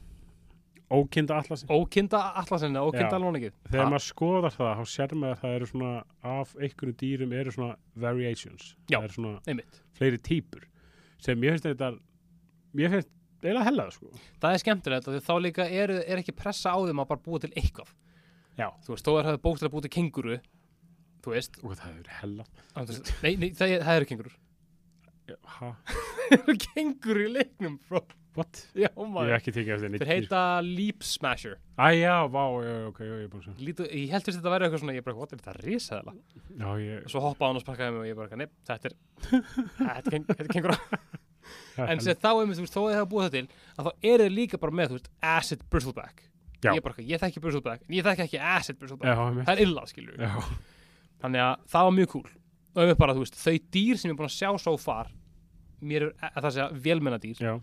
[0.87, 5.57] ókinda allasin ókinda allasinna, ókinda ekki þegar maður skoðar það, þá sér maður að það
[5.57, 5.93] eru svona
[6.37, 7.77] af einhverjum dýrum eru svona
[8.07, 8.99] variations, Já.
[9.01, 10.67] það eru svona einmitt, fleiri típur
[11.19, 11.93] sem ég finnst þetta
[12.79, 13.13] ég finnst
[13.43, 14.11] eiginlega hella sko.
[14.43, 17.53] það er skemmtilegt þá líka er, er ekki pressa á þeim að bara búa til
[17.55, 17.91] eitthvað.
[18.57, 18.71] Já.
[18.87, 20.39] þú veist, þó er það bókstæða búið til kenguru
[21.25, 22.47] þú veist, og það er hella.
[23.25, 24.37] Nei, nei, það, það eru kengurur
[26.37, 28.05] eru kenguru í leiknum, bro
[28.37, 28.63] what?
[28.77, 32.43] já, ég maður hef ekki tekið eftir neitt þeir heita Leap Smasher Æ, já, vá,
[32.89, 33.53] ok, ég er að sjá.
[33.61, 36.15] Lítu, ég held fyrst að þetta væri eitthvað svona, ég bara, what er þetta risaðala?
[36.57, 37.03] Já, ég...
[37.03, 38.97] Og svo hoppaði hann og sparkaði mig og ég bara, nepp, þetta er,
[39.83, 40.77] þetta er er kengur
[41.85, 44.09] En sem þá, einmitt, þú veist, þó að það hafa búið það til, að þá
[44.11, 46.25] eru þeir líka bara með, þú veist, acid bristleback.
[46.65, 46.71] Já.
[46.73, 49.13] Ég bara, ég þekki bristleback, en ég þekki ekki acid bristleback.
[49.13, 50.33] Já, ég Það er illa, skilur Já,
[51.23, 52.33] Þannig að það var mjög cool.
[52.77, 55.09] Og einmitt bara, þú veist, þau dýr sem ég er búin að sjá svo far,
[55.81, 57.55] mér er, að það segja, vélmennadýr, já,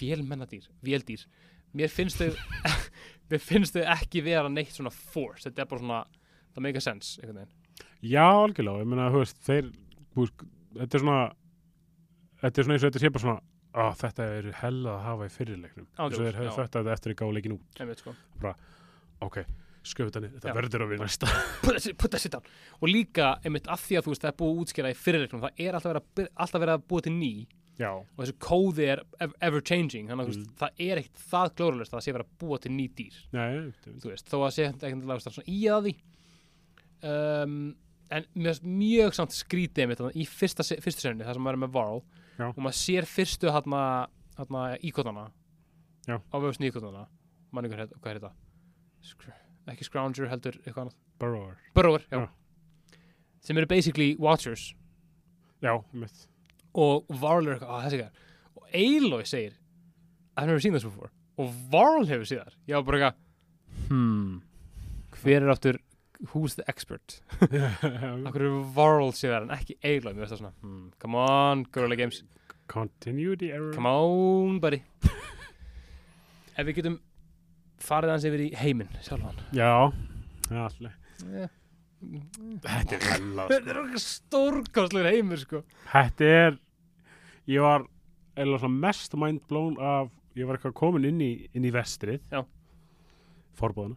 [0.00, 1.22] vélmennadýr, véldýr,
[1.78, 2.34] mér finnst þau,
[3.30, 5.46] mér finnst þau ekki vera neitt svona force.
[5.46, 6.00] Þetta er bara svona,
[6.56, 7.88] það make a sense, einhvern veginn.
[8.10, 9.70] já, algjörlega, ég meina, þú veist, þeir,
[10.18, 10.46] veist,
[10.80, 11.24] þetta er svona,
[12.42, 13.40] þetta er svona eins og þetta sé bara svona,
[13.74, 15.86] á, þetta er hella að hafa í fyrirleiknum.
[15.94, 17.82] Þess að þeir hefðu að þetta eftir að gá leikin út.
[17.82, 18.18] Einmitt, sko.
[19.24, 19.44] Ok,
[19.84, 21.28] skjöfut henni, þetta verður að við næsta.
[21.62, 22.46] put that, shit- put that shit down.
[22.82, 25.42] Og líka, einmitt, af því að þú veist það er búið að útskýra í fyrirleiknum,
[25.44, 26.32] það er alltaf verið að,
[26.64, 27.32] verið að búið til ný.
[27.74, 30.50] Já, og þessi kóði er ev- ever changing þannig að Mm.
[30.60, 33.16] það er ekkert það glóralist að það sé verið að búa til ný dýr.
[33.34, 33.48] Nei,
[34.12, 35.10] veist, þó að sé ekkert að
[35.50, 35.94] í að því.
[37.04, 37.56] Um,
[38.14, 41.98] en mjög, mjög samt skrítið einmitt í fyrsta, fyrstu senunni, það sem er með Varl
[42.38, 42.46] Já.
[42.48, 43.50] og maður sér fyrstu
[44.86, 45.26] íkotana
[46.30, 47.06] á vöfsni íkotana.
[47.50, 48.32] Hvað er hvað er þetta
[49.72, 51.58] ekki Scrounger heldur eitthvað annað Burrower.
[51.76, 52.24] Burrower, já.
[52.24, 52.28] Já.
[53.44, 54.74] sem eru basically Watchers
[55.62, 56.26] Já, mitt.
[56.74, 58.22] og Varl er eitthvað, á þessi gæðar
[58.58, 59.54] og Aloy segir
[60.36, 62.26] I've never seen this before og Varl hefur
[62.68, 64.42] ég var bara eitthvað hmm,
[65.22, 65.78] hver er aftur
[66.32, 67.20] who's the expert
[68.28, 71.64] akkur er Varl séð þar en ekki Aloy mér veist það svona, hmm, come on
[71.72, 72.22] Gorilla Games,
[72.68, 73.72] Continuity error.
[73.74, 74.82] come on buddy
[76.58, 77.00] ef við getum
[77.84, 79.70] farið hans yfir í heiminn sjálfan Já,
[80.50, 80.96] allir.
[81.28, 81.52] yeah.
[82.04, 86.58] Þetta er hella, þetta er okkur stórkostlegur heimur sko Þetta er,
[87.48, 87.86] ég var
[88.36, 92.18] eða svona mest mind blown af, ég var eitthvað komin inn í, inn í vestrið.
[92.34, 92.42] Já.
[93.56, 93.96] Forbóðana.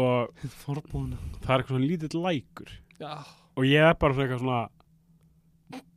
[0.00, 0.32] Og
[0.64, 2.70] forbúna það er eitthvað svona lítill lækur.
[2.98, 3.12] já,
[3.60, 4.60] Og ég er bara svona eitthvað svona,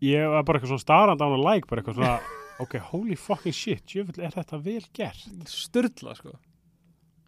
[0.03, 2.17] ég er bara eitthvað svona starrand á hana læk, bara eitthvað svona,
[2.65, 5.25] ok, holy fucking shit, jöfull er þetta vel gert.
[5.49, 6.35] styrla sko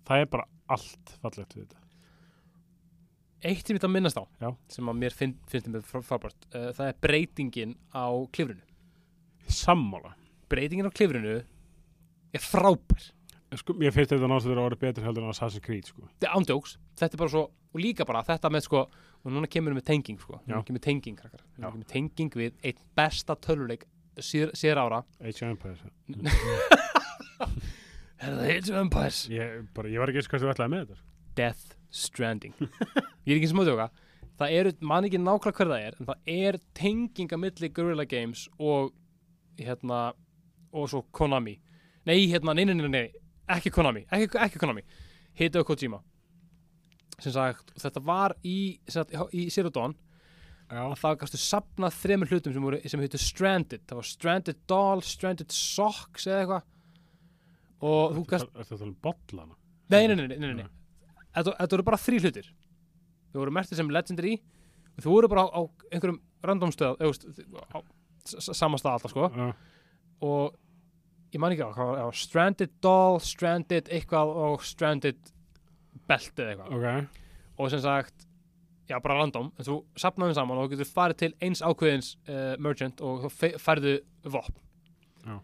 [0.08, 1.82] Það er bara allt fallegt við þetta.
[3.48, 4.50] eitt sem ég þetta minnast á Já.
[4.72, 8.64] sem að mér finn, finnst mér frábært uh, það er breytingin á klifrinu
[9.48, 10.16] Sammála.
[10.52, 11.38] breytingin á klifrinu
[12.34, 13.12] er frábær
[13.56, 16.02] Sko, ég finnst þetta náttúrulega að vera betur heldur en Assassin's Creed, sko.
[16.18, 18.82] þetta er ándjóks, þetta er bara svo og líka bara þetta með sko
[19.24, 22.58] og núna kemur við með tenging sko núna kemur tenging krakkar núna kemur tenging við
[22.68, 23.86] einn besta töluleik
[24.20, 25.80] síð, síðar ára Age of Empires.
[28.18, 29.22] er það Age of Empires?
[29.32, 31.08] Ég, bara, ég var ekki eins hvað þú ætlaði með þetta.
[31.38, 32.58] Death Stranding.
[33.28, 33.90] Ég er ekki að tjóka
[34.38, 38.06] það eru, man ekki nákvæmlega hver það er en það er tenging að milli Guerrilla
[38.10, 38.92] Games og
[39.58, 40.02] hérna
[40.78, 41.58] og svo Konami.
[42.08, 43.06] Nei, hérna, nei, nei, nei, nei,
[43.58, 44.06] ekki Konami.
[44.14, 44.84] Ekki, ekki Konami,
[45.38, 46.02] Hideo Kojima.
[47.18, 49.98] Sem sagt, þetta var í, sagt, í Zero Dawn.
[50.68, 50.82] Já.
[50.84, 53.86] að það gastu sapnað þremur hlutum sem, voru, sem heitir Stranded.
[53.88, 56.66] Það var Stranded Doll, Stranded Socks eða eitthvað
[57.82, 59.56] og þú gast Er þetta um bollana?
[59.90, 60.66] Nei, nei, nei, nei, nei.
[61.38, 62.48] Þetta, voru bara þrý hlutir.
[63.32, 64.36] Þau voru mertið sem legendary.
[64.98, 65.62] Og þú voru bara á, á
[65.94, 67.12] einhverjum random stöð þú
[67.72, 67.78] á
[68.26, 69.30] s- sama stað alltaf sko.
[69.30, 69.54] Já,
[70.26, 70.56] og
[71.32, 75.20] ég man ekki á Stranded Doll, Stranded eitthvað og Stranded
[76.08, 76.74] Belt eða eitthvað.
[76.74, 77.22] Ok,
[77.60, 78.26] og sem sagt,
[78.90, 79.52] já bara random.
[79.60, 83.54] En þú sapnaðum saman og þú getur farið til eins ákveðins uh, merchant og þú
[83.62, 84.58] færðu vopn.
[85.28, 85.38] Já.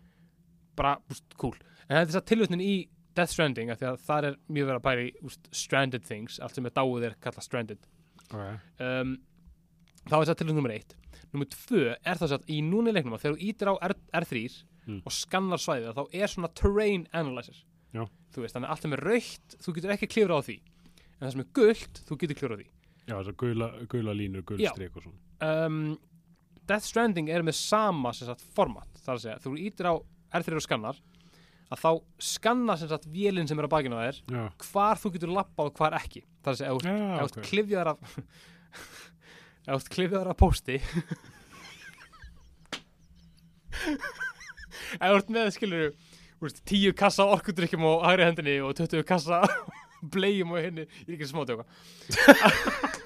[0.75, 1.53] bara, úst, cool
[1.89, 2.73] en þetta er þess að tilvötnin í
[3.13, 6.65] Death Stranding því að það er mjög verið að pæri úst, stranded things, allt sem
[6.65, 7.87] er dáið er kallað stranded
[8.33, 8.43] ok,
[8.81, 9.15] um,
[10.09, 10.95] þá er það tilvötnin nummer eitt
[11.33, 13.97] nummer tvö er það að í núna í leiknum að þegar þú ítir á R
[14.23, 14.45] R3
[14.83, 14.97] Mm.
[15.07, 17.55] og skannar svæðið þá er svona terrain analyzer
[17.95, 18.01] Já.
[18.35, 20.55] þú veist, þannig að allt sem er raukt þú getur ekki klifrað á því
[20.99, 24.43] en það sem er gult, þú getur klifrað á því já, þessar gula, gula línur,
[24.43, 24.73] gul Já.
[24.75, 25.21] strik og svona.
[25.47, 25.77] um,
[26.67, 29.93] Death Stranding er með sama sagt, format, þar að segja, þú ítir á
[30.41, 30.99] R3 og skannar
[31.73, 31.89] að þá
[32.29, 35.69] skanna sem sagt vélinn sem er á bakinu á þér Já, hvar þú getur lappað
[35.71, 36.21] og hvar ekki.
[36.45, 37.47] Þar að segja, ef þú- já, ef þú ert ok.
[37.49, 37.99] klifjaðar af
[39.73, 40.77] ef þú klifjaðar af pósti.
[44.93, 45.85] Ef þú ert með skilur
[46.43, 49.39] úrst, tíu kassa orkudrykkjum á hægri hendinni og 20 kassa
[50.13, 51.63] blegjum og henni, ég er ekki smá djóka.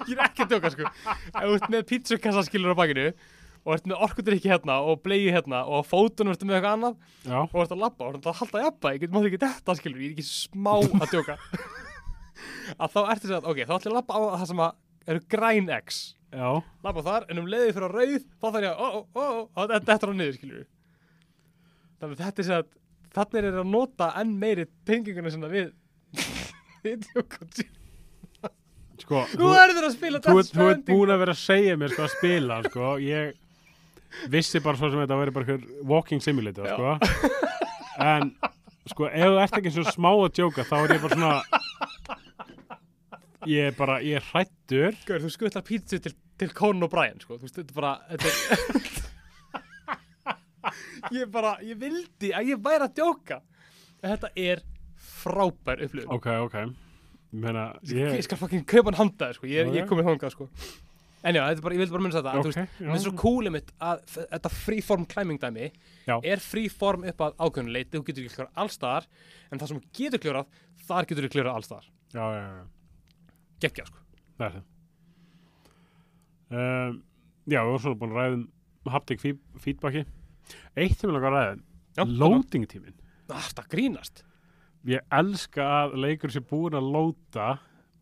[0.08, 0.88] Ég er ekki djóka sko.
[1.06, 3.06] Ef þú ert með pizzukassa skilur á bakinu
[3.68, 6.94] og ert með orkudrykki hérna og blegju hérna og fótunum ertu með eitthvað annað
[7.28, 10.00] Já, og ert að labba og ert að halda jafna ég mátt ekki þetta skilur,
[10.00, 11.36] ég er ekki smá að djóka.
[12.82, 15.22] Að þá ertu að ok, þá ætlum ég að labba á það sem að eru
[15.34, 16.00] græn X.
[16.28, 16.48] Já,
[16.84, 19.38] labba þar, en um leiði fyrir að rauð þá þarf ég að, ó, ó, ó,
[19.56, 20.66] ó, þetta er á niður skilur.
[21.98, 22.68] Þannig þetta er sér að
[23.16, 25.72] þannig er að nota enn meiri tenginguna sinna við
[26.84, 27.52] við djókum
[28.98, 29.50] sko, þú
[30.26, 33.36] þú, þú ert búin að vera að segja mér sko að spila sko, ég
[34.32, 35.58] vissi bara svo sem þetta væri bara
[35.90, 36.96] walking simulator sko
[38.04, 38.32] en
[38.88, 41.34] sko ef þú ert ekki svo smá að djóka þá er ég bara svona
[43.48, 47.20] ég er bara, ég er hrættur Gaur, þú skutlar pítsu til, til Conan og Brian
[47.22, 47.38] sko.
[47.38, 48.28] þú veist, þetta er bara þetta
[51.18, 53.38] ég bara, ég vildi að ég væri að djóka
[54.02, 54.64] en þetta er
[55.22, 59.48] frábær upplifun ok, ok ég meina, ég, ég skal fucking kaupa hann handaði sko.
[59.50, 59.90] ég, ég Ok.
[59.92, 60.48] komið þangað sko.
[61.24, 62.92] En já, þetta er bara, ég vildi bara munna þetta ok, okay, veist, já, Mér
[62.94, 65.68] finnst svo cool um að þetta freeform climbing dæmi
[66.06, 66.16] Já.
[66.22, 69.08] er freeform upp að ákveðinu leiti, þú getur ekki kljóra allstaðar
[69.50, 70.46] en það sem þú getur klórað,
[70.88, 71.88] þar getur þú klórað allstaðar.
[72.14, 72.66] já, já, já,
[73.64, 73.98] Gekkja, sko.
[74.38, 74.64] það er það
[76.54, 77.02] um,
[77.48, 78.46] já, við vorum svona búin að ræða um
[78.94, 80.04] haptic feed- feedbacki
[80.78, 81.58] eitt sem ég langar að ræða
[81.98, 82.94] Já, loading tíminn
[83.28, 84.22] Ah, það grínast.
[84.88, 87.48] ég elska að leikur sé búin að lóta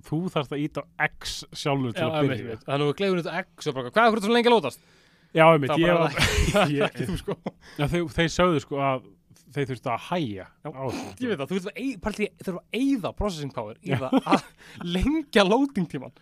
[0.07, 2.65] þú þarfst að íta á X sjálfur til Já, að byrja einmitt.
[2.67, 4.81] Þannig að við gleifum þetta X og bara, hvað er hvernig svo lengi að lótast?
[5.37, 6.17] já, einmitt, ég var
[6.71, 7.37] ég- ekki þú, sko.
[7.77, 9.05] já, þeir, þeir sögðu sko að
[9.57, 10.71] þeir þurftu að hæja Já,
[11.21, 14.17] Ég veit það, þú veist að ei- partí- þurfa að eyða processing power í það
[14.23, 14.47] að
[14.97, 16.13] lengja loading tíman.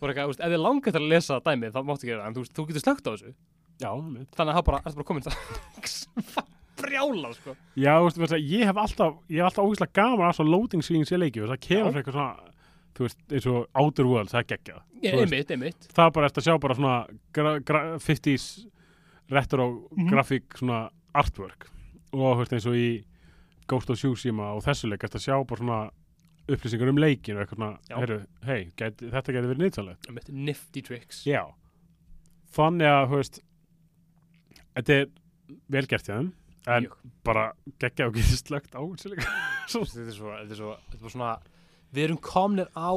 [0.00, 2.54] Þú veist, ef þið langar að lesa dæmið, þá máttu gera það, en þú, veist,
[2.58, 3.34] þú getur slögt á þessu.
[3.80, 4.28] já, einmitt.
[4.36, 6.44] Þannig að það bara, bara komin það
[6.84, 7.54] brjála, sko.
[7.78, 11.60] já, veistu, ég hef alltaf alltaf ógeðslega gaman að svo loading swings í leiki það
[11.64, 12.00] kemur Já.
[12.02, 12.53] eitthvað svona
[12.94, 15.32] þú veist, eins og Outer Worlds, það er geggjað Ég, Þú veist.
[15.34, 15.88] einmitt, einmitt.
[15.92, 16.94] það er bara eftir að sjá bara svona
[17.32, 18.66] gra, gra, 50s
[19.30, 19.66] retro
[19.96, 20.08] Mhm.
[20.12, 21.66] grafík svona artwork
[22.12, 23.04] og þú veist, eins og í
[23.66, 25.90] Ghost of Tsushima og þessu leik eftir að sjá bara svona
[26.48, 30.28] upplýsingar um leikin og eitthvað svona, heyrðu, hei, gæti, þetta geti verið nýttalegt einmitt.
[30.28, 31.24] Nifty tricks.
[31.24, 31.46] Já
[32.54, 33.40] Þannig að, þú veist
[34.74, 35.06] Þetta er
[35.70, 36.32] vel gert hjá þeim
[36.66, 36.94] En Mjög.
[37.24, 40.94] bara geggja og getið slögt á þessu líka þetta er svo, þetta er svo, þetta
[40.94, 41.32] er bara svona
[41.94, 42.92] við erum komnir á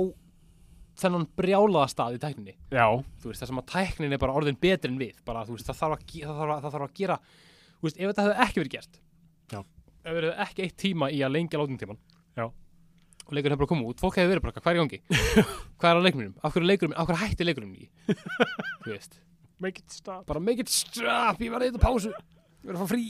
[0.98, 2.56] þennan brjálaða stað í tækninni.
[2.74, 2.88] Já,
[3.22, 5.20] þú veist, það sem að tæknin er bara orðin betri en við.
[5.28, 7.20] Bara, veist, það þarf að, það þarf að, það þarf að gera
[7.78, 9.00] þú veist, ef þetta hefði ekki verið gert
[9.54, 9.60] Já.
[9.62, 12.00] ef við hefði ekki eitt tíma í að lengja látum tíman
[12.38, 12.46] Já.
[12.48, 15.00] og leikurinn hefur bara komið út, fólk hefði verið bara, hvað er í gangi?
[15.78, 17.90] Hvað er á leikurinnum, af hverju er leikurum af hverju hætti leikurum í?
[19.58, 20.22] Make it stop.
[20.30, 23.06] Bara make it stop ég að eitthvað pásu, ég var að fá frí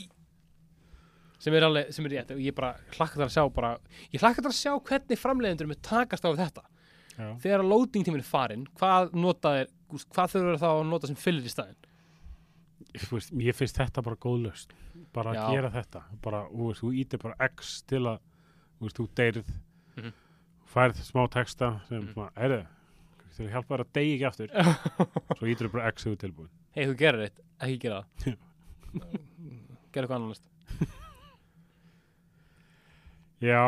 [1.38, 3.72] sem er alveg, sem er rétt og ég bara hlakka þar að sjá bara,
[4.12, 6.64] ég hlakka þar að sjá hvernig framleiðendur með takast á þetta.
[7.18, 9.70] Já, þegar að loading tíminn er farinn hvað nota er,
[10.14, 11.78] hvað þurfur þá að nota sem fyllir í staðinn?
[12.98, 14.70] Þú veist, ég finnst þetta bara góð löst
[15.12, 15.46] Bara að Já.
[15.50, 18.20] gera þetta Bara, veist, þú ítir bara X til að
[18.80, 19.50] veist, þú deyrið
[19.98, 20.12] Mhm.
[20.72, 22.12] Færð smá texta sem Mhm.
[22.14, 22.66] svona, heyrðu
[23.36, 24.48] Til að hjálpa þér að deyja ekki aftur.
[25.38, 26.48] Svo ítir bara X ert tilbúin.
[26.74, 28.38] Hei þú gerir þetta, ekki gera það.
[29.92, 30.40] Gera eitthvað annars
[33.44, 33.62] Já.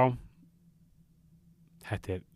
[1.91, 2.27] Þetta er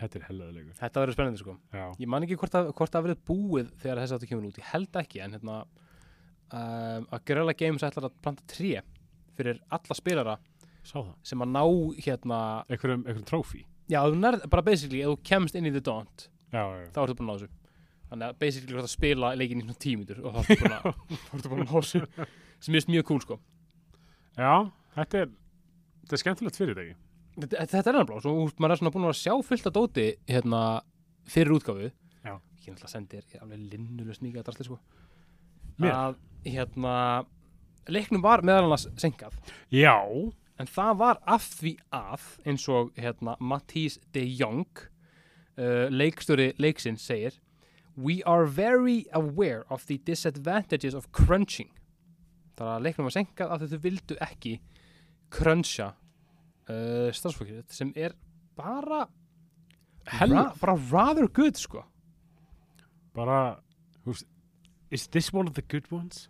[0.00, 1.54] Þetta er hellaðulegur þetta verður spennandi sko.
[1.76, 4.60] Já, ég man ekki hvort það, hvort það verður búið þegar þessi áttu kemur út,
[4.62, 8.70] ég held ekki en hérna um, að Guerrilla Games ætlar að planta tré
[9.36, 10.38] fyrir alla spilara
[10.80, 11.62] sem að ná
[12.00, 12.38] hérna,
[12.72, 13.66] einhverjum trófi.
[13.90, 17.16] Já, nærð, bara basically ef þú kemst inn í The Daunt, Já, já, þá ertu
[17.18, 17.50] búin að ná þessu.
[18.10, 21.60] Þannig að basically þú ert að spila leikin í svona tímyndur og þá ertu búin
[21.60, 22.00] að að hósu
[22.64, 23.38] sem er mjög cool sko.
[24.38, 24.54] Já,
[24.96, 25.34] þetta er,
[26.10, 26.94] þetta er skemmtilegt fyrirtæki.
[27.38, 30.62] þetta, þetta er nefnilega, svo maður er svona búin að sjá fullt af dóti hérna
[31.30, 31.90] fyrir útgáfu
[32.26, 32.34] Já.
[32.34, 34.80] ég náttúrulega sendir, ég er alveg linnulega sníkað drastli sko
[35.80, 35.94] Mér?
[35.94, 36.18] að
[36.50, 36.94] hérna
[37.88, 39.36] leiknum var meðal annars senkað
[39.70, 39.94] Já,
[40.58, 47.06] en það var af því að eins og hérna Matthís de Jong uh, leikstjóri leiksins
[47.06, 47.38] segir
[48.00, 51.70] We are very aware of the disadvantages of crunching
[52.58, 54.58] það er að leiknum var senkað af því þau vildu ekki
[55.30, 55.92] cruncha
[56.68, 58.16] uh, starfsfólkið sem er
[58.58, 59.04] bara
[60.10, 61.84] ra bara rather good sko
[63.14, 63.58] bara,
[64.90, 66.28] is this one of the good ones?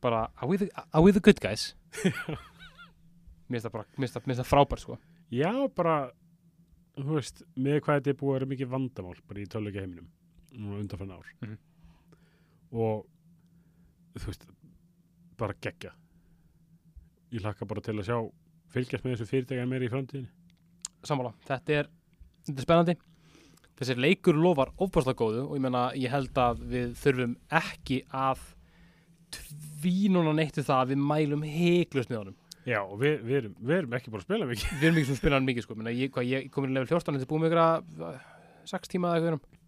[0.00, 1.74] bara are we the, are we the good guys
[3.50, 4.98] mér finnst það frábært sko
[5.32, 6.12] Já, bara,
[6.98, 10.10] þú veist, með hvað þetta er búið að vera mikið vandamál bara í töluleika heiminum
[10.54, 11.30] núna undanfann ár.
[11.42, 11.56] Mhm.
[12.74, 13.06] Og,
[14.18, 14.46] þú veist,
[15.40, 15.94] bara geggja.
[17.34, 18.18] Ég hlakka bara til að sjá
[18.74, 20.30] fylgjast með þessu fyrirtækja meira í framtíðinni.
[21.04, 21.90] sammála, þetta er,
[22.46, 22.94] þetta er spennandi.
[23.74, 28.44] Þessi leikur lofar ofbárslega góðu og ég meina, ég held að við þurfum ekki að
[29.34, 32.36] tvínuna neitt við það að við mælum heiklust með honum.
[32.64, 34.70] Já, og við, við, erum, við erum ekki búin að spila mikið.
[34.78, 35.76] við erum ekki sem spila hann mikið sko.
[35.76, 38.22] Meina, ég, ég komin í level 14, þetta er búið að
[38.70, 39.60] 6 tíma eða eitthvað,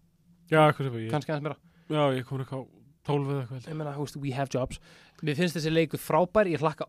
[0.47, 1.59] Já, hvað sem ég, kannski aðeins meira.
[1.91, 2.61] Já, ég kom ekki á
[3.07, 3.67] 12 eða eitthvað.
[3.71, 3.77] ég.
[3.79, 4.79] meina, þú veist, we have jobs
[5.25, 6.85] mér finnst þessi leikur frábær, ég hlakka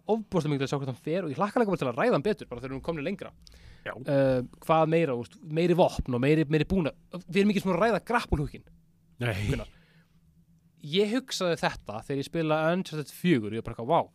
[0.52, 2.26] mikið til að sjá hvað hann fer og ég hlakka líka til að ræða hann
[2.26, 3.30] betur bara þegar við komin lengra
[3.86, 3.92] Já.
[3.94, 6.92] uh, hvað meira, þú veist, meiri vopn og meiri, meiri búna,
[7.28, 8.02] við erum ekki svona að ræða
[9.48, 9.70] Gunnar.
[10.84, 14.10] ég hugsaði þetta þegar ég spila Uncharted 4 ég er bara wow,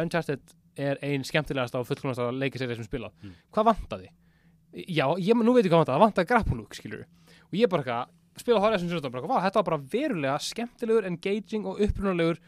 [0.00, 3.34] Uncharted er ein skemmtilegast á fullkomnast að leikiseri sem spilað, Mm.
[3.52, 4.08] hvað vantaði?
[4.86, 7.04] Já, ég, nú veit ég hvað vantaði, það vantaði grappulúk, skilur
[7.50, 7.82] og ég bara
[8.42, 12.40] spila Horizon Zero Dawn, bara þetta var bara verulega skemmtilegur, engaging og upprunalegur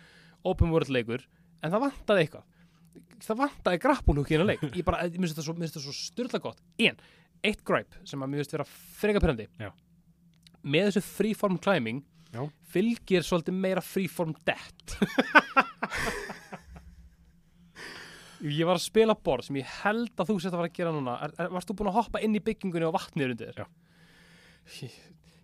[0.49, 1.25] open world leikur,
[1.63, 2.49] en það vantaði eitthvað.
[3.23, 4.65] Það vantaði grappulúk í hennar leik.
[4.75, 6.59] Ég bara, mér finnst þetta svo, svo styrla gott.
[6.83, 6.99] En,
[7.47, 8.67] eitt gripe sem að mér finnst vera
[8.99, 9.71] freka pyrrandi Já.
[10.63, 12.43] með þessu freeform climbing Já.
[12.75, 14.99] fylgir svolítið meira freeform death.
[18.43, 20.93] Ég var að spila borð sem ég held að þú sett að fara að gera
[20.95, 21.13] núna.
[21.23, 23.69] Er, er, varst þú búin að hoppa inn í byggingunni og vatnið undir þér?
[24.83, 24.97] ég,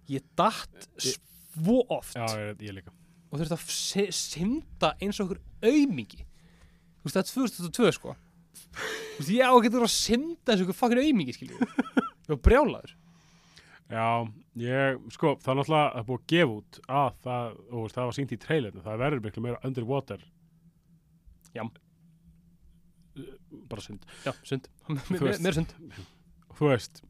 [0.09, 2.17] ég datt svo oft.
[2.17, 2.95] Já, ég, ég
[3.29, 6.23] og þurfti að sy- synda eins og okkur aumingi.
[6.99, 7.33] Þú veist það er
[7.69, 8.15] 2002 sko.
[8.79, 11.75] Þú veist ég á að geta að synda eins og okkur fucking aumingi skiljið ég.
[12.29, 12.95] Var brjálaður.
[13.89, 14.07] Já,
[14.61, 17.97] ég, sko, það er náttúrulega það er búið að gefa út að það, og veist,
[17.99, 20.25] það var sínt í trailerinu, það verður miklu meira underwater.
[21.57, 21.63] Já.
[23.69, 24.05] Bara synd.
[24.25, 24.69] já, sund,
[25.09, 25.73] mér mér sund
[26.59, 27.01] Þú veist,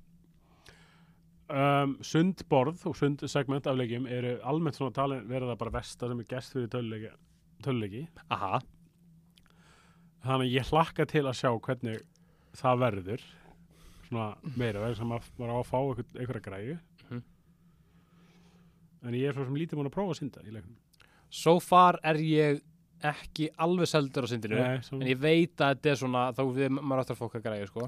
[1.49, 6.21] um, sundborð og sundsegment af leikjum eru almennt svona talin verið það bara versta sem
[6.23, 7.13] er gest fyrir töluleiki.
[7.65, 8.05] töluleiki.
[8.31, 8.61] aha,
[10.25, 12.01] Þannig að ég hlakka til að sjá hvernig
[12.59, 13.23] það verður
[14.09, 16.79] svona meira verður sem að maður á að fá einhver, einhverja græju.
[17.09, 17.21] Mhm.
[19.07, 20.77] En ég er svo sem lítið múin að prófa að synda í leiknum.
[21.31, 22.61] so far er ég
[23.05, 26.41] ekki alveg seldur á syndinu Nei, svo, en ég veit að þetta er svona þá
[26.57, 27.85] við maður áttur að fólk að græða sko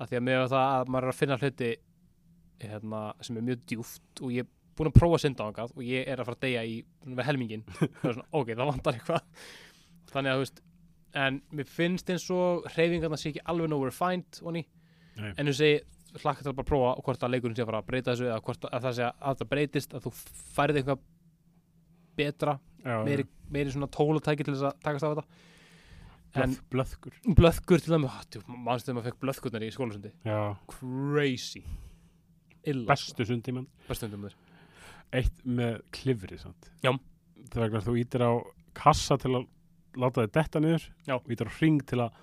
[0.00, 1.68] að því að með það að maður er að finna hluti
[2.70, 5.72] hérna, sem er mjög djúft og ég er búin að prófa að synda á hangað
[5.76, 7.64] og ég er að fara að deyja í með helmingin
[8.02, 9.46] svona, ok, það vantar eitthvað.
[10.12, 10.62] Þannig að þú veist
[11.22, 14.62] en mér finnst eins og hreyfingarna sé ekki alveg nógu refined onni,
[15.18, 15.32] Nei.
[15.36, 15.82] en þú segi
[16.22, 18.26] hlakka til að bara prófa og hvort að leikurinn sé að fara að breyta þessu
[18.30, 20.12] eða hvort að það sé að það breytist að þú
[20.56, 21.04] færið eitthvað
[22.16, 22.54] betra,
[22.84, 25.24] já meiri, meiri svona tólutæki til þess að takast á þetta.
[26.32, 27.16] En Blöð, blöðkur.
[27.36, 30.38] blöðkur til það mannstu þegar maður fekk blöðkurnar í skólasundi Já,
[30.72, 31.60] crazy
[32.64, 32.86] Illa.
[32.92, 33.28] bestu sko.
[33.32, 33.66] sundtíman
[35.12, 36.38] eitt með klifri
[37.52, 38.32] þegar þú ítir á
[38.76, 39.48] kassa til að
[40.00, 41.16] láta þið detta niður Já.
[41.18, 42.20] og ítir á ring til að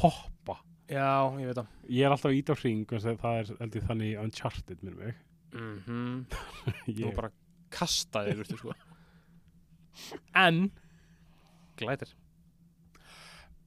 [0.00, 0.56] hoppa.
[0.90, 1.58] Já, ég,
[1.90, 5.18] ég er alltaf ítir á ring það er eldi, þannig uncharted mér um mig.
[5.50, 6.26] Mm -hmm.
[6.86, 7.10] ég...
[7.10, 7.32] þú bara
[7.74, 8.72] kasta þér sko.
[10.34, 10.70] en?
[11.76, 12.14] Glæðir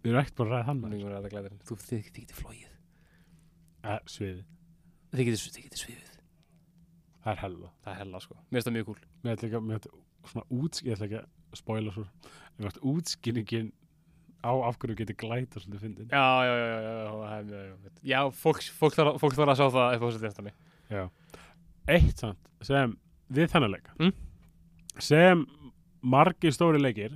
[0.03, 2.39] við erum ekkert bara að ræða hann við erum að ræða glæðir þú þykir þið
[2.39, 2.71] flóið
[4.11, 4.43] sviði
[5.13, 6.12] þið getur sviðið.
[7.23, 7.69] Það er hella.
[7.83, 8.35] Það er hella sko.
[8.35, 9.05] Mér finnst það mjög cool.
[9.23, 12.03] Mér ætla ekki að, mér ætla svona útskýr, ég ætla ekki að spóila svo.
[12.57, 13.71] Mér finnst útskýringin
[14.43, 16.09] á af hverju getur glæta svolítið fyndin.
[16.11, 17.93] Já, já, já, já, já, já, já.
[18.11, 20.57] Já, fólk, fólk þarf að, þar að sjá það eitthvað svolítið eftir mig.
[20.91, 21.03] Já.
[21.95, 22.97] Eitt samt, sem
[23.33, 24.13] við þennan leika, mm?
[25.03, 25.45] sem
[26.03, 27.15] margir stóri leikir,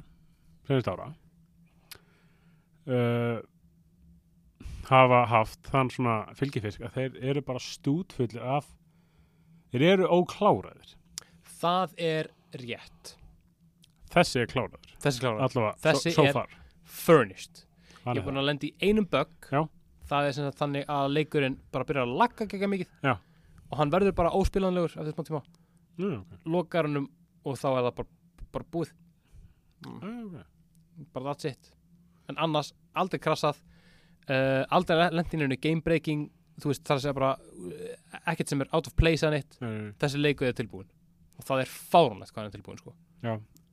[0.68, 1.12] senast ára,
[2.88, 3.44] uh,
[4.88, 8.70] hafa haft þann svona fylgifisk að þeir eru bara stútfullir af
[9.72, 10.94] þeir eru ókláraðir
[11.58, 13.16] Það er rétt.
[14.14, 14.92] Þessi er kláraður.
[15.02, 15.40] Þessi klára.
[15.48, 16.52] Allavega, Þessi so, so er- far.
[16.86, 17.64] Furnished.
[18.06, 19.32] Hann Ég er er búin að lenda í einum bug.
[19.52, 19.64] Já.
[20.08, 22.92] Það er sem sagt þannig að leikurinn bara byrjar að lagga gegga mikið.
[23.04, 23.16] Já.
[23.72, 25.42] Og hann verður bara óspilanlegur eftir smá tíma.
[25.42, 25.58] það.
[25.98, 26.38] Já, ok.
[26.46, 27.10] Lokar hannum
[27.44, 28.08] og þá er það bara,
[28.54, 28.94] bara búið.
[29.84, 30.38] Já, ok.
[31.14, 31.72] Bara that's it.
[32.30, 33.58] En annars, aldrei krassað.
[34.30, 36.30] Uh, aldrei lendininu game breaking.
[36.58, 39.92] Þú veist, það er bara uh, ekkert sem er out of place að nei, nei.
[40.02, 40.88] Þessi leikur er tilbúin.
[41.38, 42.96] Og það er fáránlegt hvað hann er tilbúin, sko.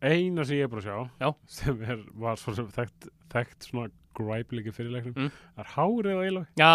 [0.05, 1.29] Eina sem ég er búin að sjá, Já.
[1.49, 5.31] sem er, var svo sem þekkt, þekkt svona græpliki fyrirleiknum, Mm.
[5.57, 6.43] það er hárið á Eilói.
[6.61, 6.73] Já,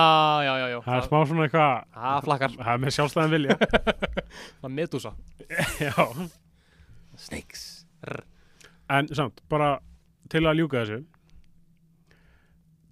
[0.47, 0.79] já, já, já.
[0.87, 2.55] Það er smá svona eitthvað, Það flakkar.
[2.57, 3.57] það er með sjálfstæðan vilja.
[4.59, 5.11] Það er medusa.
[5.85, 5.93] Já.
[7.19, 7.63] Snakes.
[8.89, 9.69] En samt, bara
[10.33, 10.99] til að ljúka þessu,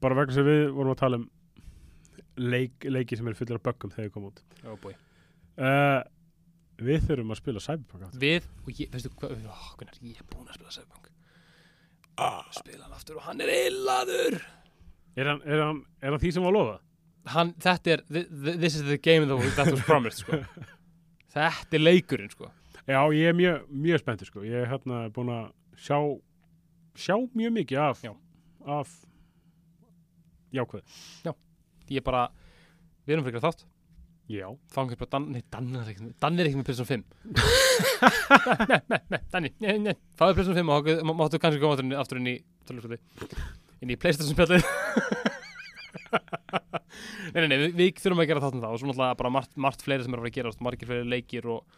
[0.04, 1.28] bara vegna sem við vorum að tala um
[2.38, 4.42] leik, leiki sem er fullir af böggum þegar við komum út.
[4.68, 4.88] Oh.
[5.58, 6.02] Uh,
[6.78, 8.22] við þurfum að spila Cyberpunk aftur.
[8.22, 11.10] Við, og ég, veistu hvað, ó, hvernig ég er búin að spila Cyberpunk.
[12.18, 12.44] Ah.
[12.56, 14.38] Spila hann aftur og hann er illaður.
[15.18, 16.78] Er hann, er hann, er hann því sem var að lofa?
[17.34, 20.40] Hann, þetta er, thi- thi- this is the game that was, promised, sko.
[21.36, 22.52] þetta er leikurinn, sko.
[22.88, 24.46] Já, ég er mjög, mjög spenntur sko.
[24.48, 25.50] Ég er hérna búin að
[25.84, 25.98] sjá,
[26.96, 28.14] sjá mjög mikið af, Já.
[28.78, 28.94] af
[30.56, 30.86] jákvæð.
[31.94, 32.26] Ég er bara,
[33.08, 33.66] við erum fyrir þátt.
[34.28, 34.48] Já.
[34.76, 37.04] Fangir bara, Dan, nei, Dan er ekki, Dan er ekki með Playstation 5.
[38.72, 39.96] nei, nei, nei, Danni, nei, nei.
[40.20, 42.42] Fáðu Playstation 5 og þá máttu kannski koma aftur inn í-
[43.80, 44.68] inn í, Playstation spjallið.
[47.34, 49.32] nei, nei, nei, við, við þurfum að gera þátt um það og svo náttúrulega bara
[49.38, 51.78] margt, margt fleiri sem er að gerast, margir fleiri leikir og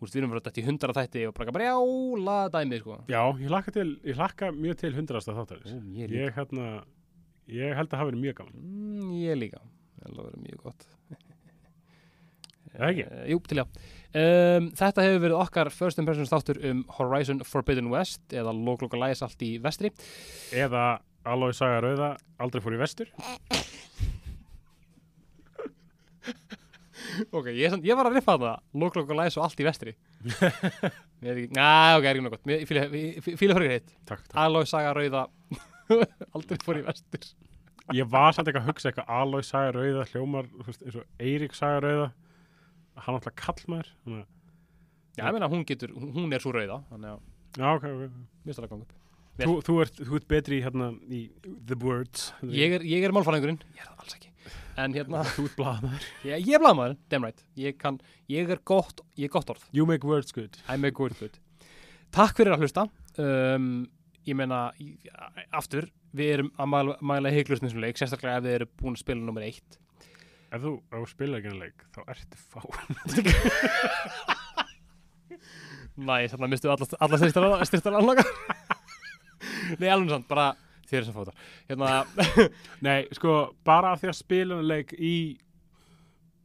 [0.00, 2.98] veist, við erum bara þetta í hundra þætti og bara bara jála dæmið, sko.
[3.12, 5.74] Já, ég hlakka, til, ég hlakka mjög til hundrasta þáttarins.
[5.76, 6.14] Ó, ég.
[6.16, 6.70] Ég, hérna,
[7.50, 8.64] ég held að hafi verið mjög gaman.
[8.64, 9.62] Mm, ég líka.
[10.00, 10.86] Það er verið mjög gott.
[12.70, 13.04] Ekki?
[13.04, 13.64] Uh, jú, til já.
[14.10, 19.42] Um, þetta hefur verið okkar first impressions þáttur um Horizon Forbidden West eða Lóklókalæs allt
[19.46, 19.92] í vestri.
[20.54, 23.12] Eða Alói Saga Rauða aldrei fór í vestur.
[27.34, 29.92] Ok, ég, ég var að riffa það Lóklókalæs og allt í vestri.
[31.20, 33.40] Næ, ok, er ekki nokkuð gott.
[33.40, 33.90] Fíla fyrir hitt.
[34.38, 35.24] Alói saga rauða
[36.34, 37.26] aldrei fór í vestur.
[37.96, 41.80] Ég var samt eitthvað að hugsa eitthvað Alói Saga Rauða hljómar, eins og Eirík Saga
[41.86, 42.08] Rauða.
[43.00, 44.26] Hann alltaf að-
[45.18, 47.20] Já, ég meina, hún getur, hún er svo rauða, þannig að
[47.58, 48.18] Já, ok, ok.
[48.46, 48.96] mér stæða að ganga upp.
[49.40, 51.20] Þú, þú, ert, þú ert betri í, hérna, í
[51.66, 52.28] The Words.
[52.46, 54.30] Ég er, ég er málfæðingurinn, ég er það alls ekki.
[54.80, 56.06] En hérna, Þú ert blaðmaður.
[56.28, 57.42] ég, ég er blaðmaður, damn right.
[57.58, 57.98] Ég kann,
[58.30, 59.64] ég er gott, ég er gott orð.
[59.74, 60.60] You make words good.
[60.68, 61.40] I make good good.
[62.14, 62.86] Takk fyrir að hlusta.
[63.18, 63.88] Um,
[64.30, 64.60] ég meina,
[65.56, 69.02] aftur, við erum að mæla, mæla heiklust þessum leik, sérstaklega ef þið eru búin að
[69.04, 69.78] spila nummer eitt.
[70.50, 72.60] Ef þú, ef þú spila ekki en leik, þá ertu fá.
[76.00, 77.18] Næ, þannig að mistu alla, alla
[77.68, 78.24] styrtar anlaka.
[79.80, 80.48] Nei, alveg samt, bara
[80.90, 81.36] eru sem fótar.
[81.68, 81.90] Hérna,
[82.86, 85.14] Nei, sko, bara af því að spila leik í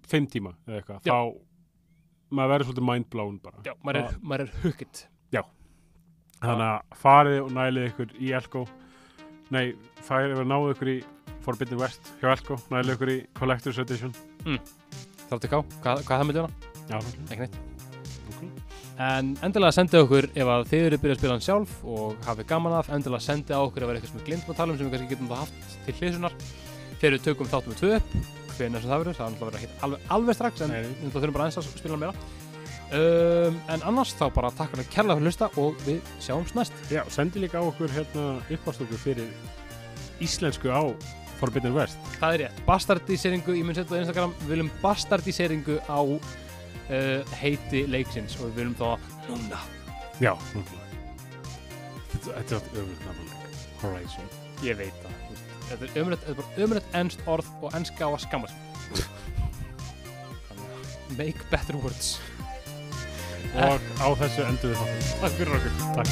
[0.06, 1.16] fimm tíma eða eitthvað, Já.
[1.16, 3.64] þá maður verður svolítið mindblown bara.
[3.66, 5.06] já, maður er, er hooked.
[6.46, 8.64] Þannig að farið og nælið ykkur í Elko.
[9.54, 9.66] Nei,
[10.06, 10.98] farið og náðu ykkur í
[11.46, 14.14] Forbidden West hjá Elko, nælið ykkur í Collector's Edition.
[15.30, 16.72] Þáttu ká, hvað, hvað það myndi hana?
[16.86, 16.98] Já,
[17.34, 17.58] Ekki neitt.
[18.30, 18.44] ok.
[19.06, 22.48] En endilega sendið okkur ef að þið eru byrjað að spila hann sjálf og hafið
[22.54, 24.80] gaman af, endilega sendið okkur ef það er eitthvað sem við glemdum að tala um
[24.80, 26.38] sem við kannski getum það haft til hliðsunar.
[26.96, 28.14] Þegar við tökum þáttum með tvö upp,
[28.56, 30.80] sem það verður, það er alveg, alveg strax en nei.
[31.02, 32.14] við þurfum bara að spila meira.
[32.94, 36.54] Um, en annars þá bara takk fyrir að kærlega fyrir að hlusta og við sjáumst
[36.58, 36.74] næst.
[36.94, 38.24] Já, sendi líka á okkur hérna
[38.54, 39.30] uppástöku fyrir
[40.22, 40.94] íslensku á
[41.40, 41.98] Forbidden West.
[42.22, 46.20] Það er rétt, bastardiseringu, ég mun setja það á Instagram, við viljum bastardiseringu á uh,
[47.42, 48.90] heiti leiksins og við viljum þá
[49.32, 49.60] núna.
[50.22, 50.88] Já, náttúrulega.
[52.14, 53.34] Þetta er alltaf öfnilegt nafnleik.
[53.82, 54.28] Horizon.
[54.64, 55.14] Ég veit það.
[55.66, 58.46] Þetta er ömrætt, þetta er bara ömrætt ennst orð og ennska á að skamma
[61.18, 62.10] Make better words
[63.54, 65.02] og á þessu endur við þáttum.
[65.22, 65.74] Takk fyrir okkur.
[66.00, 66.12] Takk.